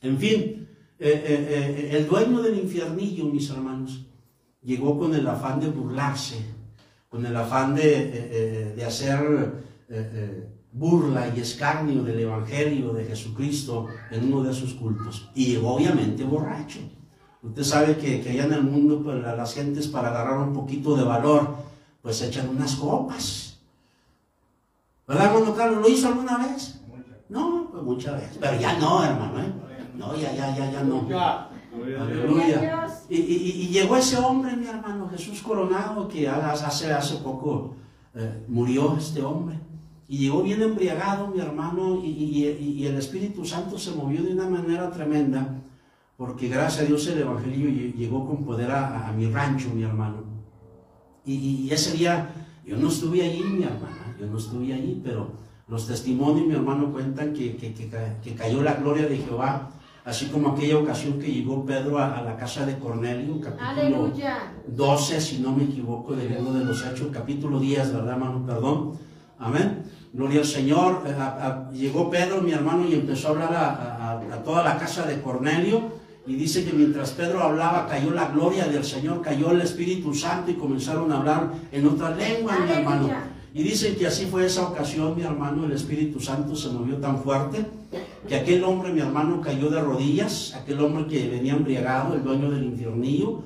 En 0.00 0.16
fin, 0.16 0.68
eh, 1.00 1.90
el 1.92 2.06
dueño 2.06 2.40
del 2.40 2.56
infiernillo, 2.56 3.24
mis 3.24 3.50
hermanos, 3.50 4.06
llegó 4.62 4.96
con 4.96 5.12
el 5.12 5.26
afán 5.26 5.58
de 5.58 5.70
burlarse, 5.70 6.36
con 7.08 7.26
el 7.26 7.34
afán 7.34 7.74
de, 7.74 8.74
de 8.76 8.84
hacer 8.84 9.54
burla 10.72 11.32
y 11.34 11.40
escarnio 11.40 12.02
del 12.02 12.20
Evangelio 12.20 12.92
de 12.92 13.04
Jesucristo 13.04 13.86
en 14.10 14.32
uno 14.32 14.42
de 14.44 14.52
sus 14.54 14.74
cultos. 14.74 15.30
Y 15.34 15.46
llegó 15.46 15.74
obviamente 15.74 16.24
borracho. 16.24 16.80
Usted 17.42 17.62
sabe 17.62 17.96
que, 17.96 18.20
que 18.20 18.30
allá 18.30 18.44
en 18.44 18.52
el 18.52 18.62
mundo 18.64 19.00
pues, 19.02 19.16
la- 19.22 19.34
las 19.36 19.54
gentes 19.54 19.86
para 19.88 20.08
agarrar 20.08 20.38
un 20.40 20.52
poquito 20.52 20.96
de 20.96 21.04
valor, 21.04 21.56
pues 22.02 22.20
echan 22.22 22.48
unas 22.48 22.74
copas. 22.76 23.58
¿Verdad, 25.06 25.34
hermano 25.34 25.54
Carlos? 25.54 25.80
¿Lo 25.82 25.88
hizo 25.88 26.08
alguna 26.08 26.36
vez? 26.38 26.80
No, 27.28 27.68
pues 27.70 27.82
muchas 27.82 28.14
veces. 28.20 28.38
Pero 28.40 28.60
ya 28.60 28.78
no, 28.78 29.04
hermano, 29.04 29.40
¿eh? 29.40 29.52
No, 29.96 30.16
ya, 30.16 30.32
ya, 30.34 30.54
ya, 30.56 30.70
ya 30.70 30.82
no. 30.82 31.06
Aleluya. 32.00 32.60
Y, 33.08 33.16
y- 33.16 33.52
y 33.62 33.68
llegó 33.68 33.96
ese 33.96 34.16
hombre, 34.18 34.56
mi 34.56 34.66
hermano, 34.66 35.08
Jesús 35.08 35.40
Coronado, 35.42 36.08
que 36.08 36.28
hace, 36.28 36.92
hace 36.92 37.16
poco 37.16 37.74
eh, 38.14 38.44
murió 38.48 38.96
este 38.98 39.22
hombre. 39.22 39.58
Y 40.08 40.18
llegó 40.18 40.42
bien 40.42 40.62
embriagado, 40.62 41.28
mi 41.28 41.38
hermano, 41.40 42.00
y, 42.02 42.08
y- 42.08 42.74
y 42.80 42.86
el 42.86 42.96
Espíritu 42.96 43.44
Santo 43.44 43.78
se 43.78 43.90
movió 43.92 44.22
de 44.22 44.32
una 44.32 44.48
manera 44.48 44.90
tremenda, 44.90 45.60
porque 46.16 46.48
gracias 46.48 46.84
a 46.84 46.88
Dios 46.88 47.06
el 47.08 47.18
Evangelio 47.20 47.68
lle- 47.68 47.94
llegó 47.94 48.26
con 48.26 48.42
poder 48.44 48.70
a, 48.70 49.08
a 49.08 49.12
mi 49.12 49.26
rancho, 49.30 49.68
mi 49.74 49.82
hermano. 49.82 50.22
Y, 51.26 51.34
y 51.34 51.70
ese 51.70 51.92
día, 51.96 52.30
yo 52.66 52.76
no 52.78 52.88
estuve 52.88 53.22
allí, 53.22 53.42
mi 53.44 53.64
hermana, 53.64 54.16
yo 54.18 54.26
no 54.26 54.38
estuve 54.38 54.72
allí, 54.72 55.00
pero 55.04 55.30
los 55.68 55.86
testimonios, 55.86 56.46
mi 56.46 56.54
hermano, 56.54 56.90
cuentan 56.90 57.34
que, 57.34 57.56
que- 57.56 57.74
que 57.74 57.88
ca- 57.88 58.18
que 58.22 58.34
cayó 58.34 58.62
la 58.62 58.74
gloria 58.74 59.06
de 59.06 59.18
Jehová, 59.18 59.70
así 60.06 60.26
como 60.28 60.48
aquella 60.52 60.78
ocasión 60.78 61.18
que 61.18 61.30
llegó 61.30 61.66
Pedro 61.66 61.98
a, 61.98 62.16
a 62.18 62.22
la 62.22 62.34
casa 62.38 62.64
de 62.64 62.78
Cornelio, 62.78 63.38
capítulo 63.42 63.68
Aleluya. 63.68 64.54
12, 64.66 65.20
si 65.20 65.38
no 65.40 65.52
me 65.54 65.64
equivoco, 65.64 66.16
del 66.16 66.30
libro 66.30 66.54
de 66.54 66.64
los 66.64 66.82
Hechos, 66.86 67.08
capítulo 67.12 67.60
10, 67.60 67.92
¿verdad, 67.92 68.14
hermano? 68.14 68.46
Perdón. 68.46 68.92
Amén. 69.38 69.82
Gloria 70.12 70.40
al 70.40 70.46
Señor, 70.46 71.02
eh, 71.06 71.14
a- 71.18 71.46
a- 71.68 71.70
llegó 71.72 72.10
Pedro, 72.10 72.40
mi 72.40 72.52
hermano, 72.52 72.86
y 72.88 72.94
empezó 72.94 73.28
a 73.28 73.30
hablar 73.32 73.54
a, 73.54 74.12
a- 74.32 74.42
toda 74.44 74.62
la 74.64 74.78
casa 74.78 75.04
de 75.06 75.20
Cornelio. 75.20 75.98
Y 76.26 76.34
dice 76.34 76.64
que 76.64 76.72
mientras 76.74 77.10
Pedro 77.12 77.42
hablaba, 77.42 77.86
cayó 77.86 78.10
la 78.10 78.28
gloria 78.28 78.66
del 78.66 78.84
Señor, 78.84 79.22
cayó 79.22 79.50
el 79.50 79.62
Espíritu 79.62 80.12
Santo 80.14 80.50
y 80.50 80.54
comenzaron 80.54 81.10
a 81.10 81.18
hablar 81.18 81.52
en 81.72 81.86
otras 81.86 82.16
lenguas, 82.18 82.60
mi 82.60 82.70
hermano. 82.70 83.08
Y 83.54 83.62
dicen 83.62 83.96
que 83.96 84.06
así 84.06 84.26
fue 84.26 84.44
esa 84.44 84.62
ocasión, 84.68 85.16
mi 85.16 85.22
hermano, 85.22 85.64
el 85.64 85.72
Espíritu 85.72 86.20
Santo 86.20 86.54
se 86.54 86.68
movió 86.68 86.96
tan 86.98 87.22
fuerte 87.22 87.64
que 88.28 88.36
aquel 88.36 88.62
hombre, 88.64 88.92
mi 88.92 89.00
hermano, 89.00 89.40
cayó 89.40 89.70
de 89.70 89.80
rodillas, 89.80 90.54
aquel 90.54 90.80
hombre 90.80 91.06
que 91.06 91.28
venía 91.28 91.54
embriagado, 91.54 92.14
el 92.14 92.22
dueño 92.22 92.50
del 92.50 92.64
infiernillo, 92.64 93.42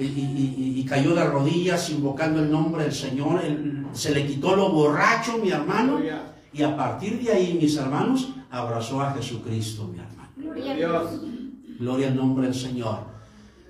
y, 0.00 0.04
y- 0.04 0.54
y- 0.76 0.80
y 0.80 0.84
cayó 0.84 1.14
de 1.14 1.24
rodillas 1.24 1.90
invocando 1.90 2.40
el 2.42 2.50
nombre 2.50 2.84
del 2.84 2.92
Señor, 2.92 3.44
Él- 3.44 3.86
se 3.92 4.12
le 4.14 4.26
quitó 4.26 4.56
lo 4.56 4.70
borracho, 4.70 5.38
mi 5.38 5.50
hermano, 5.50 5.98
y 6.52 6.62
a 6.62 6.76
partir 6.76 7.20
de 7.22 7.32
ahí, 7.32 7.58
mis 7.60 7.76
hermanos, 7.76 8.30
abrazó 8.50 9.00
a 9.00 9.12
Jesucristo, 9.12 9.88
mi 9.92 9.98
hermano. 9.98 10.30
Gloria 10.36 10.72
a 10.72 10.76
Dios. 10.76 11.10
Dios. 11.10 11.32
Gloria 11.78 12.08
al 12.08 12.16
nombre 12.16 12.46
del 12.46 12.54
Señor. 12.54 12.98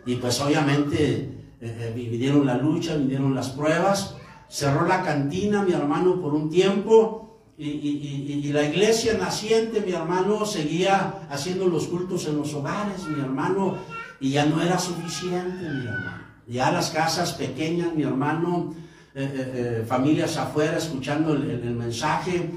Y 0.07 0.17
pues 0.17 0.41
obviamente 0.41 1.37
eh, 1.61 1.93
eh, 1.95 2.09
vinieron 2.11 2.47
la 2.47 2.57
lucha, 2.57 2.97
vinieron 2.97 3.35
las 3.35 3.51
pruebas. 3.51 4.15
Cerró 4.49 4.87
la 4.87 5.03
cantina, 5.03 5.63
mi 5.63 5.73
hermano, 5.73 6.21
por 6.21 6.33
un 6.35 6.49
tiempo. 6.51 7.27
Y, 7.59 7.69
y- 7.69 8.27
y- 8.43 8.47
y 8.49 8.53
la 8.53 8.63
iglesia 8.63 9.19
naciente, 9.19 9.83
mi 9.83 9.93
hermano, 9.93 10.47
seguía 10.47 11.27
haciendo 11.31 11.67
los 11.67 11.87
cultos 11.89 12.27
en 12.27 12.39
los 12.39 12.55
hogares, 12.55 13.05
mi 13.07 13.21
hermano. 13.21 13.77
Y 14.21 14.31
ya 14.31 14.47
no 14.47 14.61
era 14.63 14.79
suficiente, 14.79 15.63
mi 15.63 15.87
hermano. 15.87 16.20
Ya 16.51 16.73
las 16.73 16.91
casas 16.91 17.33
pequeñas, 17.35 17.95
mi 17.95 18.03
hermano, 18.03 18.75
eh, 19.15 19.23
eh, 19.23 19.53
eh, 19.55 19.85
familias 19.87 20.37
afuera 20.37 20.79
escuchando 20.79 21.33
el, 21.33 21.75
mensaje. 21.77 22.51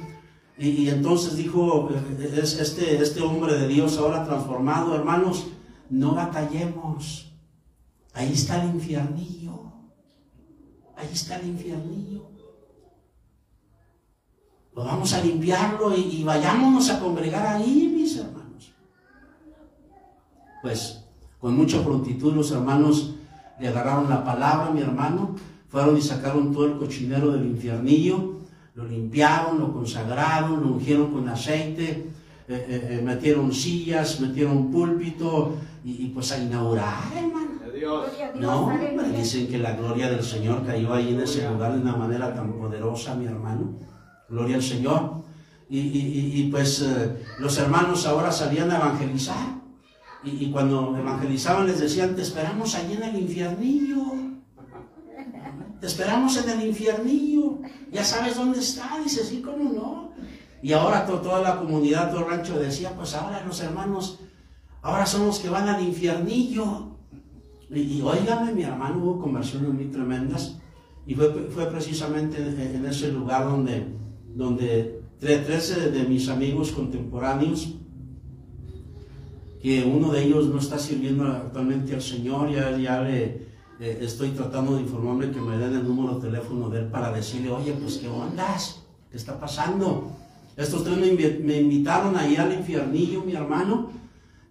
Y, 0.57 0.89
entonces 0.89 1.37
dijo 1.37 1.89
es- 2.19 2.59
este, 2.59 2.99
este 3.01 3.21
hombre 3.21 3.53
de 3.53 3.67
Dios 3.67 3.99
ahora 3.99 4.25
transformado, 4.25 4.95
hermanos, 4.95 5.45
no 5.91 6.15
batallemos. 6.15 7.31
Ahí 8.13 8.33
está 8.33 8.63
el 8.63 8.71
infiernillo. 8.71 9.71
Ahí 10.95 11.09
está 11.13 11.35
el 11.35 11.49
infiernillo. 11.49 12.31
Pues 14.73 14.87
vamos 14.87 15.13
a 15.13 15.21
limpiarlo 15.21 15.95
y, 15.95 16.01
y 16.01 16.23
vayámonos 16.23 16.89
a 16.89 16.99
congregar 16.99 17.45
ahí, 17.45 17.93
mis 17.95 18.17
hermanos. 18.17 18.73
Pues 20.63 21.03
con 21.37 21.55
mucha 21.55 21.83
prontitud 21.83 22.33
los 22.33 22.49
hermanos 22.51 23.12
le 23.59 23.67
agarraron 23.67 24.09
la 24.09 24.23
palabra, 24.23 24.69
mi 24.71 24.81
hermano, 24.81 25.35
fueron 25.69 25.97
y 25.97 26.01
sacaron 26.01 26.51
todo 26.53 26.65
el 26.65 26.77
cochinero 26.77 27.31
del 27.31 27.45
infiernillo, 27.45 28.39
lo 28.75 28.85
limpiaron, 28.85 29.59
lo 29.59 29.71
consagraron, 29.73 30.61
lo 30.61 30.67
ungieron 30.73 31.11
con 31.11 31.27
aceite, 31.29 32.09
eh, 32.47 32.65
eh, 32.67 32.87
eh, 32.99 33.01
metieron 33.03 33.51
sillas, 33.53 34.19
metieron 34.19 34.71
púlpito 34.71 35.55
y, 35.85 36.05
y 36.05 36.09
pues 36.09 36.31
a 36.31 36.37
inaugurar, 36.39 36.95
hermano. 37.15 37.49
Dios. 37.73 38.05
Gloria 38.05 38.27
a 38.27 38.31
Dios. 38.31 38.41
No, 38.41 38.61
hombre, 38.61 38.95
dicen 39.17 39.47
que 39.47 39.57
la 39.57 39.73
gloria 39.73 40.09
del 40.09 40.23
Señor 40.23 40.63
cayó 40.65 40.93
ahí 40.93 41.09
en 41.13 41.21
ese 41.21 41.49
lugar 41.49 41.73
de 41.73 41.81
una 41.81 41.95
manera 41.95 42.33
tan 42.33 42.53
poderosa, 42.53 43.15
mi 43.15 43.25
hermano. 43.25 43.73
Gloria 44.29 44.57
al 44.57 44.61
Señor. 44.63 45.23
Y, 45.69 45.79
y- 45.79 45.81
y- 45.89 46.41
y, 46.41 46.51
pues 46.51 46.81
eh, 46.83 47.17
los 47.39 47.57
hermanos 47.57 48.05
ahora 48.05 48.31
salían 48.31 48.69
a 48.71 48.77
evangelizar. 48.77 49.62
Y, 50.25 50.45
y 50.45 50.51
cuando 50.51 50.95
evangelizaban 50.97 51.67
les 51.67 51.79
decían, 51.79 52.15
te 52.15 52.21
esperamos 52.21 52.75
allí 52.75 52.93
en 52.93 53.03
el 53.03 53.19
infiernillo. 53.19 54.03
Te 55.79 55.87
esperamos 55.87 56.37
en 56.37 56.49
el 56.49 56.67
infiernillo. 56.67 57.59
Ya 57.91 58.03
sabes 58.03 58.35
dónde 58.37 58.59
está. 58.59 58.97
Dice, 59.03 59.23
sí, 59.23 59.41
cómo 59.41 59.71
no. 59.71 60.13
Y 60.61 60.71
ahora 60.71 61.05
to- 61.05 61.19
toda 61.19 61.41
la 61.41 61.59
comunidad, 61.59 62.09
todo 62.11 62.21
el 62.21 62.31
rancho 62.31 62.57
decía, 62.57 62.95
pues 62.95 63.13
ahora 63.15 63.43
los 63.45 63.59
hermanos, 63.59 64.19
ahora 64.81 65.05
son 65.05 65.25
los 65.27 65.39
que 65.39 65.49
van 65.49 65.67
al 65.67 65.83
infiernillo. 65.83 66.95
Y, 67.69 67.79
y 67.81 68.01
óigame, 68.01 68.53
mi 68.53 68.63
hermano, 68.63 69.03
hubo 69.03 69.19
conversiones 69.21 69.73
muy 69.73 69.85
tremendas. 69.85 70.57
Y 71.05 71.15
fue, 71.15 71.33
fue 71.53 71.65
precisamente 71.65 72.37
en, 72.37 72.77
en 72.77 72.85
ese 72.85 73.11
lugar 73.11 73.43
donde, 73.43 73.85
donde 74.33 75.01
tre- 75.19 75.43
tres 75.45 75.91
de 75.93 76.03
mis 76.05 76.29
amigos 76.29 76.71
contemporáneos, 76.71 77.75
que 79.63 79.81
uno 79.81 80.11
de 80.11 80.25
ellos 80.25 80.47
no 80.47 80.59
está 80.59 80.77
sirviendo 80.77 81.25
actualmente 81.25 81.95
al 81.95 82.01
Señor, 82.01 82.51
ya, 82.51 82.77
ya 82.77 83.09
eh, 83.09 83.47
estoy 83.79 84.31
tratando 84.31 84.75
de 84.75 84.81
informarme 84.81 85.31
que 85.31 85.39
me 85.39 85.57
den 85.57 85.73
el 85.73 85.87
número 85.87 86.15
de 86.15 86.27
teléfono 86.29 86.69
de 86.69 86.79
él 86.81 86.87
para 86.87 87.13
decirle, 87.13 87.49
oye, 87.49 87.71
pues 87.71 87.99
qué 87.99 88.09
ondas, 88.09 88.81
qué 89.09 89.15
está 89.15 89.39
pasando. 89.39 90.11
Estos 90.57 90.83
tres 90.83 90.97
me, 90.97 91.13
me 91.45 91.61
invitaron 91.61 92.17
ahí 92.17 92.35
al 92.35 92.51
infiernillo, 92.51 93.23
mi 93.23 93.35
hermano, 93.35 93.87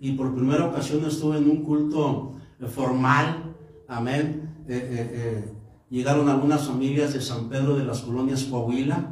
y 0.01 0.13
por 0.13 0.35
primera 0.35 0.65
ocasión 0.65 1.05
estuve 1.05 1.37
en 1.37 1.51
un 1.51 1.63
culto 1.63 2.33
eh, 2.59 2.65
formal, 2.65 3.55
amén. 3.89 4.65
Eh, 4.67 5.45
llegaron 5.91 6.31
algunas 6.31 6.67
familias 6.67 7.13
de 7.13 7.21
San 7.21 7.51
Pedro 7.51 7.77
de 7.77 7.85
las 7.85 8.01
colonias 8.01 8.45
Coahuila, 8.45 9.11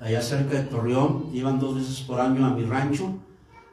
allá 0.00 0.22
cerca 0.22 0.54
de 0.56 0.64
Torreón, 0.64 1.26
iban 1.34 1.60
dos 1.60 1.74
veces 1.74 2.00
por 2.00 2.18
año 2.18 2.46
a 2.46 2.54
mi 2.54 2.64
rancho 2.64 3.18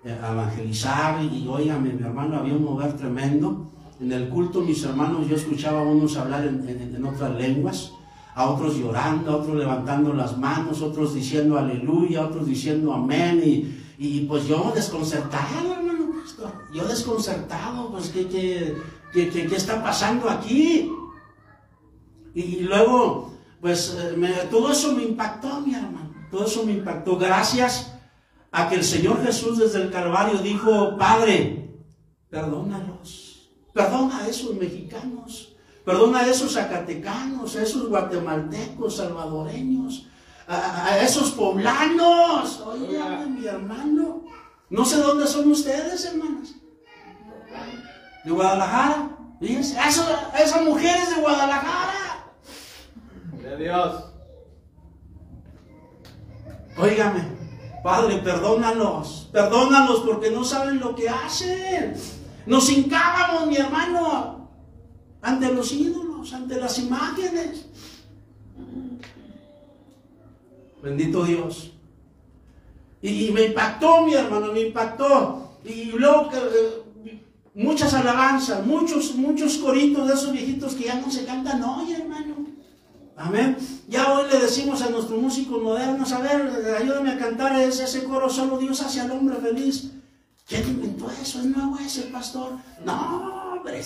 a 0.06 0.32
evangelizar. 0.32 1.24
Y, 1.24 1.48
óigame, 1.48 1.94
mi 1.94 2.04
hermano, 2.04 2.38
había 2.38 2.54
un 2.54 2.64
mover 2.64 2.94
tremendo. 2.98 3.68
En 4.00 4.12
el 4.12 4.30
culto, 4.30 4.62
mis 4.62 4.84
hermanos, 4.84 5.28
yo 5.28 5.36
escuchaba 5.36 5.82
a 5.82 5.84
unos 5.84 6.18
hablar 6.18 6.46
en, 6.46 6.68
en- 6.68 7.06
otras 7.06 7.36
lenguas, 7.36 7.92
a 8.34 8.50
otros 8.50 8.76
llorando, 8.78 9.32
a 9.32 9.36
otros 9.38 9.56
levantando 9.58 10.12
las 10.14 10.38
manos, 10.38 10.82
otros 10.82 11.14
diciendo 11.14 11.58
aleluya, 11.58 12.26
otros 12.26 12.48
diciendo 12.48 12.94
amén, 12.94 13.42
y, 13.46 13.78
y, 14.00 14.22
pues 14.22 14.48
yo 14.48 14.72
desconcertado, 14.74 15.74
hermano, 15.74 16.06
yo 16.74 16.86
desconcertado, 16.88 17.92
pues 17.92 18.10
¿qué, 18.10 18.28
qué, 18.28 18.76
qué, 19.14 19.30
qué- 19.30 19.46
qué 19.46 19.56
está 19.56 19.84
pasando 19.84 20.28
aquí? 20.30 20.90
Y, 22.34 22.42
y 22.42 22.60
luego, 22.62 23.34
pues 23.60 23.96
eh, 24.00 24.16
me- 24.18 24.30
todo 24.50 24.72
eso 24.72 24.94
me 24.96 25.04
impactó, 25.04 25.62
mi 25.62 25.76
hermano, 25.76 26.10
todo 26.32 26.46
eso 26.46 26.66
me 26.66 26.72
impactó, 26.72 27.18
gracias 27.18 27.94
a 28.52 28.68
que 28.68 28.76
el 28.76 28.84
Señor 28.84 29.24
Jesús 29.24 29.58
desde 29.58 29.82
el 29.82 29.92
Calvario 29.92 30.40
dijo, 30.40 30.98
Padre, 30.98 31.70
perdónalos, 32.30 33.50
perdona 33.74 34.20
a 34.20 34.28
esos 34.28 34.56
mexicanos, 34.56 35.56
perdona 35.86 36.20
a 36.20 36.28
esos 36.28 36.54
zacatecanos, 36.54 37.56
a 37.56 37.64
esos 37.64 37.88
guatemaltecos, 37.88 38.98
salvadoreños, 38.98 40.08
a, 40.48 41.00
esos 41.00 41.32
poblanos. 41.32 42.62
Oigan, 42.66 43.40
mi 43.40 43.48
hermano, 43.48 44.26
no 44.70 44.86
sé 44.86 44.98
dónde 44.98 45.28
son 45.28 45.50
ustedes, 45.50 46.06
hermanas. 46.06 46.56
De 48.26 48.32
Guadalajara, 48.32 49.18
fíjense, 49.40 49.78
esas 49.80 50.66
mujeres 50.66 51.10
de 51.16 51.22
Guadalajara. 51.22 52.34
De 53.42 53.58
Dios. 53.58 54.04
Óigame, 56.78 57.41
Padre, 57.84 58.18
perdónalos, 58.18 59.30
perdónalos 59.32 60.02
porque 60.02 60.30
no 60.30 60.44
saben 60.44 60.80
lo 60.80 60.96
que 60.96 61.10
hacen. 61.10 61.96
Nos 62.46 62.70
hincábamos, 62.70 63.48
mi 63.48 63.58
hermano, 63.58 64.50
ante 65.22 65.52
los 65.52 65.72
ídolos, 65.72 66.32
ante 66.34 66.58
las 66.58 66.78
imágenes. 66.78 67.66
Bendito 70.82 71.24
Dios. 71.24 71.72
Y, 73.02 73.32
me 73.32 73.46
impactó, 73.46 74.06
mi 74.06 74.14
hermano, 74.14 74.52
me 74.52 74.62
impactó. 74.62 75.58
Y 75.66 75.86
luego 75.86 76.30
eh, 76.34 76.84
muchas 77.56 77.94
alabanzas, 77.96 78.66
muchos, 78.66 79.16
muchos 79.16 79.58
coritos 79.58 80.08
de 80.08 80.14
esos 80.14 80.32
viejitos 80.32 80.76
que 80.76 80.86
ya 80.86 80.96
no 80.96 81.10
se 81.10 81.26
cantan 81.26 81.64
hoy. 81.64 81.96
Amén. 83.22 83.56
Ya 83.88 84.14
hoy 84.14 84.24
le 84.32 84.40
decimos 84.40 84.82
a 84.82 84.90
nuestros 84.90 85.22
músicos 85.22 85.62
modernos, 85.62 86.12
a 86.12 86.20
ver, 86.22 86.76
ayúdame 86.80 87.12
a 87.12 87.20
cantar 87.20 87.60
ese, 87.60 88.04
coro, 88.04 88.30
solo 88.30 88.58
Dios 88.58 88.82
hace 88.82 89.02
al 89.02 89.12
hombre 89.12 89.36
feliz. 89.38 89.92
¿Quién 90.48 90.68
inventó 90.68 91.10
eso? 91.12 91.40
¿Es 91.40 91.46
nuevo 91.46 91.78
ese 91.78 92.04
pastor? 92.04 92.54
No, 92.84 93.54
hombre, 93.54 93.82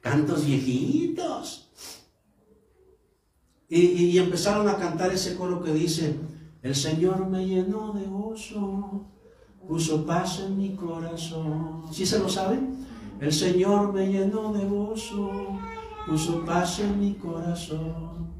cantos 0.00 0.46
viejitos. 0.46 1.68
Y, 3.68 3.80
y- 3.80 4.18
empezaron 4.18 4.68
a 4.68 4.76
cantar 4.76 5.12
ese 5.12 5.36
coro 5.36 5.62
que 5.62 5.72
dice, 5.72 6.14
el 6.62 6.74
Señor 6.74 7.26
me 7.26 7.46
llenó 7.46 7.92
de 7.92 8.06
gozo, 8.06 9.06
puso 9.66 10.04
paz 10.06 10.40
en 10.40 10.56
mi 10.56 10.74
corazón. 10.74 11.82
¿Sí 11.92 12.06
se 12.06 12.18
lo 12.18 12.28
sabe? 12.28 12.58
El 13.20 13.32
Señor 13.32 13.92
me 13.92 14.06
llenó 14.10 14.52
de 14.52 14.64
gozo, 14.64 15.58
puso 16.06 16.44
paz 16.44 16.80
en 16.80 17.00
mi 17.00 17.14
corazón, 17.14 18.33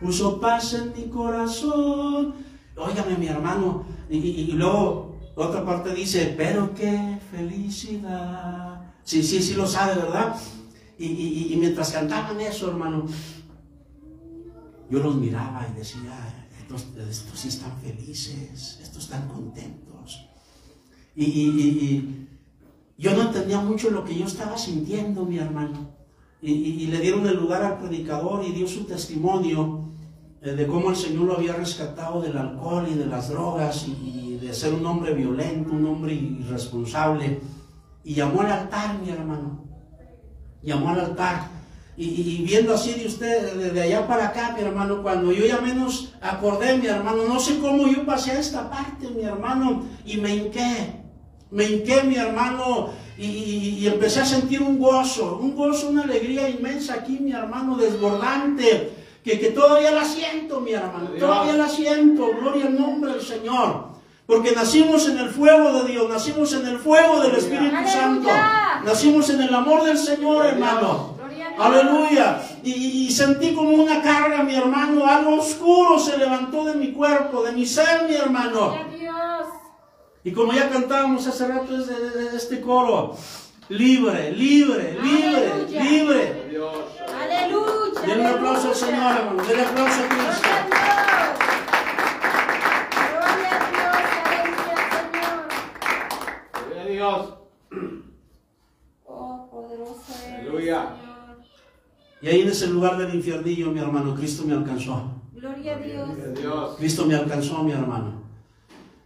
puso 0.00 0.40
paz 0.40 0.74
en 0.74 0.92
mi 0.92 1.08
corazón. 1.10 2.34
Óigame 2.76 3.16
mi 3.18 3.26
hermano, 3.26 3.84
y, 4.08 4.16
y- 4.18 4.40
y 4.50 4.52
luego 4.52 5.16
otra 5.36 5.64
parte 5.64 5.94
dice, 5.94 6.34
pero 6.36 6.74
qué 6.74 7.18
felicidad. 7.30 8.92
Sí, 9.04 9.22
sí, 9.22 9.42
sí 9.42 9.54
lo 9.54 9.66
sabe, 9.66 9.96
¿verdad? 10.00 10.36
Y, 10.98 11.06
y- 11.06 11.52
y 11.52 11.56
mientras 11.56 11.92
cantaban 11.92 12.40
eso, 12.40 12.68
hermano, 12.70 13.06
yo 14.90 14.98
los 14.98 15.14
miraba 15.16 15.66
y 15.72 15.78
decía, 15.78 16.48
estos, 16.60 16.86
estos 17.08 17.38
sí 17.38 17.48
están 17.48 17.72
felices, 17.80 18.78
estos 18.82 19.04
están 19.04 19.28
contentos. 19.28 20.26
Y, 21.14 21.24
y, 21.24 22.28
yo 22.98 23.14
no 23.16 23.22
entendía 23.22 23.60
mucho 23.60 23.90
lo 23.90 24.04
que 24.04 24.14
yo 24.16 24.26
estaba 24.26 24.58
sintiendo, 24.58 25.24
mi 25.24 25.38
hermano. 25.38 25.90
Y, 26.42 26.86
le 26.86 27.00
dieron 27.00 27.26
el 27.26 27.36
lugar 27.36 27.62
al 27.62 27.78
predicador 27.78 28.44
y 28.44 28.52
dio 28.52 28.66
su 28.66 28.84
testimonio 28.84 29.79
de 30.40 30.66
cómo 30.66 30.90
el 30.90 30.96
Señor 30.96 31.24
lo 31.24 31.36
había 31.36 31.52
rescatado 31.52 32.22
del 32.22 32.36
alcohol 32.36 32.86
y 32.90 32.94
de 32.94 33.06
las 33.06 33.28
drogas 33.28 33.86
y, 33.86 34.38
de 34.40 34.54
ser 34.54 34.72
un 34.72 34.86
hombre 34.86 35.12
violento, 35.12 35.70
un 35.72 35.86
hombre 35.86 36.14
irresponsable. 36.14 37.40
Y 38.02 38.14
llamó 38.14 38.40
al 38.40 38.50
altar, 38.50 38.98
mi 38.98 39.10
hermano. 39.10 39.64
Llamó 40.62 40.90
al 40.90 41.00
altar. 41.00 41.48
Y, 41.96 42.42
viendo 42.46 42.74
así 42.74 42.94
de 42.94 43.06
usted, 43.06 43.72
de 43.72 43.82
allá 43.82 44.08
para 44.08 44.28
acá, 44.28 44.54
mi 44.56 44.62
hermano, 44.62 45.02
cuando 45.02 45.30
yo 45.30 45.44
ya 45.44 45.60
menos 45.60 46.14
acordé, 46.22 46.78
mi 46.78 46.86
hermano, 46.86 47.24
no 47.28 47.38
sé 47.38 47.58
cómo 47.58 47.86
yo 47.86 48.06
pasé 48.06 48.30
a 48.30 48.40
esta 48.40 48.70
parte, 48.70 49.10
mi 49.10 49.22
hermano, 49.22 49.84
y 50.06 50.16
me 50.16 50.34
hinqué. 50.34 50.94
Me 51.50 51.64
hinqué, 51.64 52.02
mi 52.04 52.14
hermano, 52.14 52.88
y, 53.18 53.86
empecé 53.86 54.20
a 54.20 54.24
sentir 54.24 54.62
un 54.62 54.78
gozo, 54.78 55.38
un 55.42 55.54
gozo, 55.54 55.90
una 55.90 56.04
alegría 56.04 56.48
inmensa 56.48 56.94
aquí, 56.94 57.18
mi 57.20 57.32
hermano, 57.32 57.76
desbordante, 57.76 58.99
que, 59.24 59.38
que 59.38 59.50
todavía 59.50 59.90
la 59.90 60.04
siento, 60.04 60.60
mi 60.60 60.72
hermano, 60.72 61.10
todavía 61.18 61.54
la 61.54 61.68
siento, 61.68 62.30
gloria 62.40 62.66
al 62.66 62.78
nombre 62.78 63.12
del 63.12 63.22
Señor. 63.22 63.90
Porque 64.26 64.52
nacimos 64.52 65.08
en 65.08 65.18
el 65.18 65.28
fuego 65.28 65.82
de 65.82 65.90
Dios, 65.90 66.08
nacimos 66.08 66.52
en 66.52 66.64
el 66.64 66.78
fuego 66.78 67.20
del 67.20 67.34
Espíritu 67.34 67.76
Santo, 67.84 68.28
nacimos 68.84 69.28
en 69.30 69.42
el 69.42 69.52
amor 69.52 69.82
del 69.82 69.98
Señor, 69.98 70.46
hermano. 70.46 71.16
Aleluya. 71.58 72.40
Y, 72.62 73.10
sentí 73.10 73.52
como 73.52 73.70
una 73.70 74.00
carga, 74.00 74.44
mi 74.44 74.54
hermano, 74.54 75.04
algo 75.04 75.40
oscuro 75.40 75.98
se 75.98 76.16
levantó 76.16 76.64
de 76.64 76.74
mi 76.74 76.92
cuerpo, 76.92 77.42
de 77.42 77.52
mi 77.52 77.66
ser, 77.66 78.04
mi 78.08 78.14
hermano. 78.14 78.76
Y 80.22 80.32
como 80.32 80.52
ya 80.52 80.68
cantábamos 80.70 81.26
hace 81.26 81.48
rato 81.48 81.76
desde 81.76 82.36
este 82.36 82.60
coro, 82.60 83.16
libre, 83.68 84.30
libre, 84.30 84.96
libre, 85.02 85.66
libre. 85.68 86.50
Aleluya. 87.20 87.89
Denle 88.06 88.20
un 88.20 88.26
aplauso 88.26 88.68
al 88.68 88.74
Señor, 88.74 89.16
hermano. 89.16 89.42
Denle 89.42 89.64
aplauso 89.64 90.00
a 90.00 90.08
Cristo. 90.08 90.48
Gloria 93.10 93.52
a 93.56 93.70
Dios. 93.70 93.96
Gloria 96.66 96.82
a 96.82 96.86
Dios. 96.86 97.34
Oh, 99.04 99.48
poderoso 99.50 100.12
Aleluya. 100.38 100.96
Y 102.22 102.28
ahí 102.28 102.40
en 102.42 102.48
ese 102.48 102.66
lugar 102.68 102.98
del 102.98 103.14
infiernillo, 103.14 103.70
mi 103.70 103.80
hermano, 103.80 104.14
Cristo 104.14 104.44
me 104.46 104.54
alcanzó. 104.54 105.20
Gloria 105.32 105.76
a 105.76 105.78
Dios. 105.78 106.76
Cristo 106.76 107.06
me 107.06 107.14
alcanzó, 107.14 107.62
mi 107.62 107.72
hermano. 107.72 108.20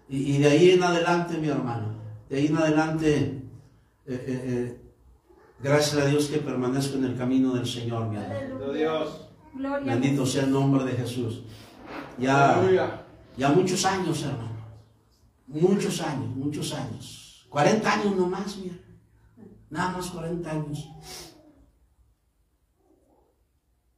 Y, 0.08 0.38
de 0.38 0.48
ahí 0.48 0.70
en 0.72 0.82
adelante, 0.82 1.38
mi 1.38 1.48
hermano, 1.48 1.94
de 2.28 2.36
ahí 2.36 2.46
en 2.46 2.56
adelante, 2.56 3.14
eh, 3.16 3.44
eh, 4.06 4.24
eh, 4.26 4.83
gracias 5.64 5.96
a 6.02 6.06
Dios 6.06 6.26
que 6.26 6.38
permanezco 6.38 6.98
en 6.98 7.04
el 7.04 7.16
camino 7.16 7.54
del 7.54 7.66
Señor, 7.66 8.08
mi. 8.08 8.18
Dios. 8.78 9.28
Bendito 9.84 10.26
sea 10.26 10.44
el 10.44 10.52
nombre 10.52 10.84
de 10.84 10.92
Jesús. 10.92 11.42
Ya, 12.18 13.04
ya 13.36 13.48
muchos 13.48 13.84
años, 13.84 14.22
hermano. 14.22 14.54
Muchos 15.46 16.00
años, 16.00 16.36
muchos 16.36 16.72
años. 16.74 17.46
40 17.48 17.92
años 17.92 18.16
nomás, 18.16 18.56
mira. 18.58 18.76
Nada 19.70 19.92
más 19.92 20.10
40 20.10 20.50
años. 20.50 20.88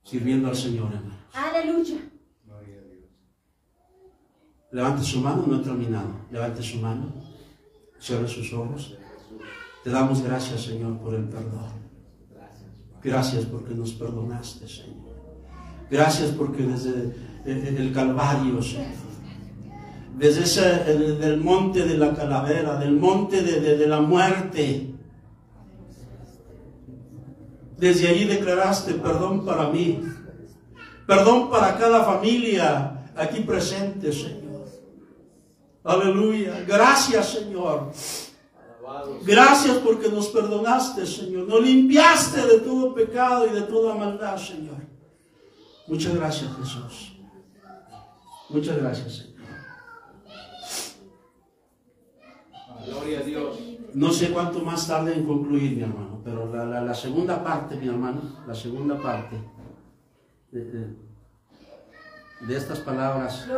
Sirviendo 0.05 0.49
al 0.49 0.57
Señor, 0.57 0.93
hermano. 0.93 1.17
Aleluya. 1.33 1.97
Levante 4.71 5.03
su 5.03 5.21
mano, 5.21 5.45
no 5.47 5.57
he 5.57 5.65
terminado. 5.65 6.27
Levante 6.31 6.63
su 6.63 6.79
mano, 6.79 7.13
cierre 7.99 8.29
sus 8.29 8.53
ojos. 8.53 8.97
Te 9.87 9.93
damos 9.93 10.21
gracias, 10.21 10.63
Señor, 10.63 10.99
por 10.99 11.15
el 11.15 11.29
perdón. 11.29 11.71
Gracias 13.05 13.45
porque 13.45 13.73
nos 13.73 13.93
perdonaste, 13.93 14.67
Señor. 14.67 15.15
Gracias 15.89 16.33
porque 16.33 16.65
desde 16.65 17.69
el 17.69 17.93
Calvario, 17.93 18.61
Señor, 18.61 18.87
desde 20.19 20.43
ese, 20.43 20.91
el, 20.91 21.21
del 21.21 21.37
monte 21.41 21.87
de 21.87 21.97
la 21.97 22.13
calavera, 22.17 22.77
del 22.79 22.97
monte 22.97 23.43
de, 23.43 23.77
de 23.77 23.87
la 23.87 24.01
muerte, 24.01 24.93
desde 27.79 28.09
allí 28.09 28.25
declaraste 28.25 28.95
perdón 28.95 29.45
para 29.45 29.71
mí, 29.71 30.03
perdón 31.07 31.49
para 31.49 31.79
cada 31.79 32.03
familia 32.03 33.13
aquí 33.15 33.43
presente, 33.43 34.13
Señor. 34.13 34.67
Aleluya. 35.85 36.65
Gracias, 36.67 37.35
Señor. 37.35 37.93
Gracias 39.25 39.79
porque 39.79 40.09
nos 40.09 40.29
perdonaste, 40.29 41.07
Señor. 41.07 41.49
Nos 41.49 41.63
limpiaste 41.63 42.47
de 42.47 42.61
todo 42.61 42.95
pecado 42.95 43.47
y 43.47 43.51
de 43.51 43.63
toda 43.63 43.95
maldad, 43.95 44.37
Señor. 44.37 44.77
Muchas 45.89 46.15
gracias, 46.15 46.51
Jesús. 46.57 47.17
Muchas 48.49 48.79
gracias, 48.79 49.17
Señor. 49.17 49.37
Gloria 52.87 53.21
a 53.21 53.23
Dios. 53.23 53.59
No 53.95 54.13
sé 54.13 54.31
cuánto 54.31 54.61
más 54.61 54.87
tarde 54.87 55.15
en 55.15 55.27
concluir, 55.27 55.77
mi 55.77 55.83
hermano, 55.83 56.21
pero 56.23 56.53
la, 56.53 56.95
segunda 56.95 57.43
parte, 57.43 57.77
mi 57.77 57.89
hermano, 57.89 58.21
la 58.47 58.55
segunda 58.55 59.01
parte 59.01 59.37
de 60.53 62.57
estas 62.57 62.81
palabras 62.81 63.49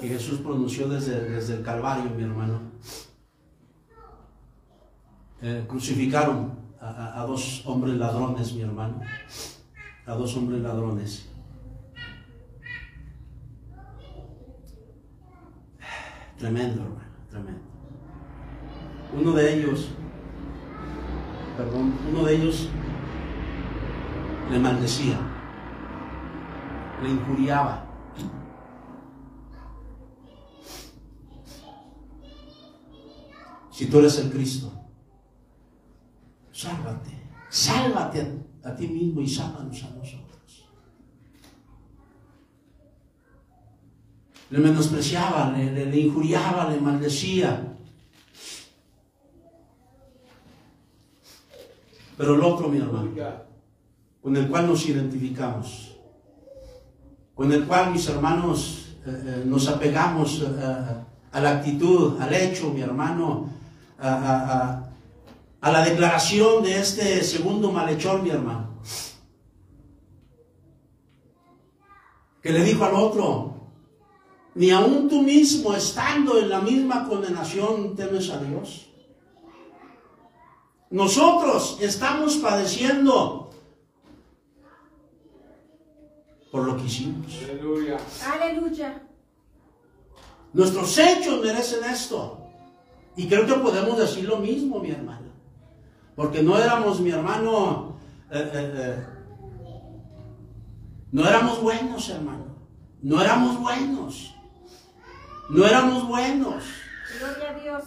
que 0.00 0.08
Jesús 0.08 0.40
pronunció 0.40 0.88
desde, 0.88 1.20
desde 1.20 1.54
el 1.54 1.62
Calvario, 1.62 2.10
mi 2.10 2.24
hermano. 2.24 2.67
Eh, 5.40 5.64
crucificaron 5.68 6.52
a, 6.80 7.24
dos 7.26 7.62
hombres 7.66 7.96
ladrones, 7.96 8.52
mi 8.54 8.62
hermano. 8.62 9.00
A 10.06 10.14
dos 10.14 10.36
hombres 10.36 10.60
ladrones. 10.60 11.28
Tremendo, 16.36 16.82
hermano, 16.82 17.10
tremendo. 17.30 17.60
Uno 19.12 19.32
de 19.32 19.54
ellos, 19.54 19.90
perdón, 21.56 21.94
uno 22.10 22.24
de 22.24 22.36
ellos 22.36 22.68
le 24.50 24.58
maldecía, 24.58 25.18
le 27.02 27.10
injuriaba 27.10 27.88
Si 33.78 33.86
tú 33.86 34.00
eres 34.00 34.18
el 34.18 34.32
Cristo, 34.32 34.72
sálvate, 36.58 37.14
sálvate 37.48 38.18
a, 38.64 38.74
ti 38.74 38.88
mismo 38.88 39.20
y 39.20 39.28
sálvanos 39.28 39.84
a 39.84 39.90
nosotros. 39.94 40.66
Le 44.50 44.58
menospreciaba, 44.58 45.52
le, 45.52 46.00
injuriaba, 46.00 46.70
le 46.70 46.80
maldecía. 46.80 47.76
Pero 52.16 52.34
el 52.34 52.42
otro, 52.42 52.68
mi 52.68 52.78
hermano, 52.78 53.12
con 54.20 54.36
el 54.36 54.48
cual 54.48 54.66
nos 54.66 54.88
identificamos, 54.88 55.96
con 57.36 57.52
el 57.52 57.66
cual 57.66 57.92
mis 57.92 58.08
hermanos 58.08 58.96
eh, 59.06 59.10
eh, 59.10 59.42
nos 59.46 59.68
apegamos 59.68 60.42
eh, 60.42 60.46
a 61.30 61.40
la 61.40 61.50
actitud, 61.50 62.20
al 62.20 62.34
hecho, 62.34 62.70
mi 62.70 62.80
hermano, 62.80 63.48
a, 64.00 64.87
la 65.60 65.84
declaración 65.84 66.62
de 66.62 66.78
este 66.78 67.22
segundo 67.24 67.72
malhechor, 67.72 68.22
mi 68.22 68.30
hermano. 68.30 68.80
Que 72.42 72.52
le 72.52 72.62
dijo 72.62 72.84
al 72.84 72.94
otro, 72.94 73.54
ni 74.54 74.70
aun 74.70 75.08
tú 75.08 75.22
mismo 75.22 75.74
estando 75.74 76.38
en 76.38 76.48
la 76.48 76.60
misma 76.60 77.08
condenación 77.08 77.94
temes 77.96 78.30
a 78.30 78.38
Dios. 78.38 78.86
Nosotros 80.90 81.78
estamos 81.80 82.36
padeciendo 82.36 83.50
por 86.50 86.64
lo 86.64 86.76
que 86.76 86.84
hicimos. 86.84 87.26
Aleluya. 87.44 87.98
Aleluya. 88.32 89.02
Nuestros 90.52 90.96
hechos 90.96 91.44
merecen 91.44 91.84
esto. 91.84 92.38
Y 93.16 93.28
creo 93.28 93.46
que 93.46 93.54
podemos 93.54 93.98
decir 93.98 94.24
lo 94.24 94.38
mismo, 94.38 94.78
mi 94.80 94.90
hermano. 94.90 95.27
Porque 96.18 96.42
no 96.42 96.58
éramos, 96.58 97.00
mi 97.00 97.10
hermano, 97.10 97.96
eh, 98.32 98.50
eh, 98.52 98.72
eh, 98.76 99.06
no 101.12 101.24
éramos 101.28 101.62
buenos, 101.62 102.08
hermano. 102.10 102.44
No 103.00 103.22
éramos 103.22 103.60
buenos. 103.60 104.34
No 105.48 105.64
éramos 105.64 106.08
buenos. 106.08 106.64
Gloria 107.20 107.50
a 107.50 107.60
Dios. 107.60 107.84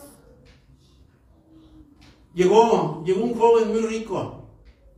Llegó, 2.33 3.03
llegó 3.05 3.25
un 3.25 3.35
joven 3.37 3.67
muy 3.73 3.81
rico, 3.81 4.45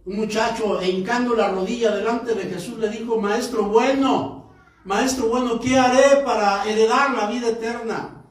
un 0.05 0.15
muchacho, 0.17 0.79
e 0.79 0.91
hincando 0.91 1.33
la 1.33 1.49
rodilla 1.49 1.89
delante 1.95 2.35
de 2.35 2.43
Jesús, 2.43 2.77
le 2.77 2.89
dijo, 2.89 3.19
maestro 3.19 3.63
bueno, 3.63 4.43
Maestro 4.85 5.29
bueno, 5.29 5.59
¿qué 5.59 5.79
haré 5.79 6.21
para 6.23 6.63
heredar 6.69 7.11
la 7.15 7.25
vida 7.27 7.47
eterna? 7.49 8.21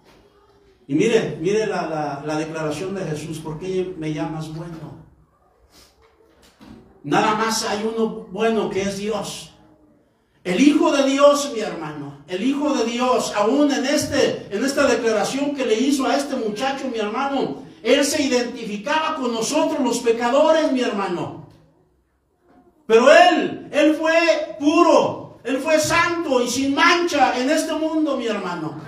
Y 0.86 0.94
mire, 0.94 1.38
mire 1.40 1.66
la, 1.66 1.88
la- 1.88 2.22
la 2.24 2.36
declaración 2.36 2.94
de 2.94 3.04
Jesús, 3.06 3.38
¿por 3.40 3.58
qué 3.58 3.94
me 3.98 4.12
llamas 4.12 4.54
bueno? 4.54 4.91
Nada 7.04 7.34
más 7.34 7.64
hay 7.64 7.84
uno 7.84 8.26
bueno 8.30 8.70
que 8.70 8.82
es 8.82 8.98
Dios. 8.98 9.50
El 10.44 10.60
Hijo 10.60 10.90
de 10.92 11.04
Dios, 11.08 11.52
mi 11.54 11.60
hermano, 11.60 12.24
el 12.26 12.42
Hijo 12.42 12.74
de 12.74 12.84
Dios, 12.84 13.32
aún 13.36 13.70
en, 13.72 13.86
este, 13.86 14.48
en 14.50 14.64
esta 14.64 14.86
declaración 14.86 15.54
que 15.54 15.64
le 15.64 15.78
hizo 15.78 16.06
a 16.06 16.16
este 16.16 16.34
muchacho, 16.34 16.88
mi 16.88 16.98
hermano, 16.98 17.62
Él 17.82 18.04
se 18.04 18.22
identificaba 18.22 19.14
con 19.16 19.32
nosotros 19.32 19.80
los 19.80 19.98
pecadores, 20.00 20.72
mi 20.72 20.80
hermano. 20.80 21.46
Pero 22.86 23.10
Él, 23.12 23.68
Él 23.70 23.94
fue 23.94 24.56
puro, 24.58 25.38
Él 25.44 25.58
fue 25.58 25.78
santo 25.78 26.42
y 26.42 26.48
sin 26.48 26.74
mancha 26.74 27.38
en 27.38 27.48
este 27.48 27.72
mundo, 27.74 28.16
mi 28.16 28.26
hermano. 28.26 28.80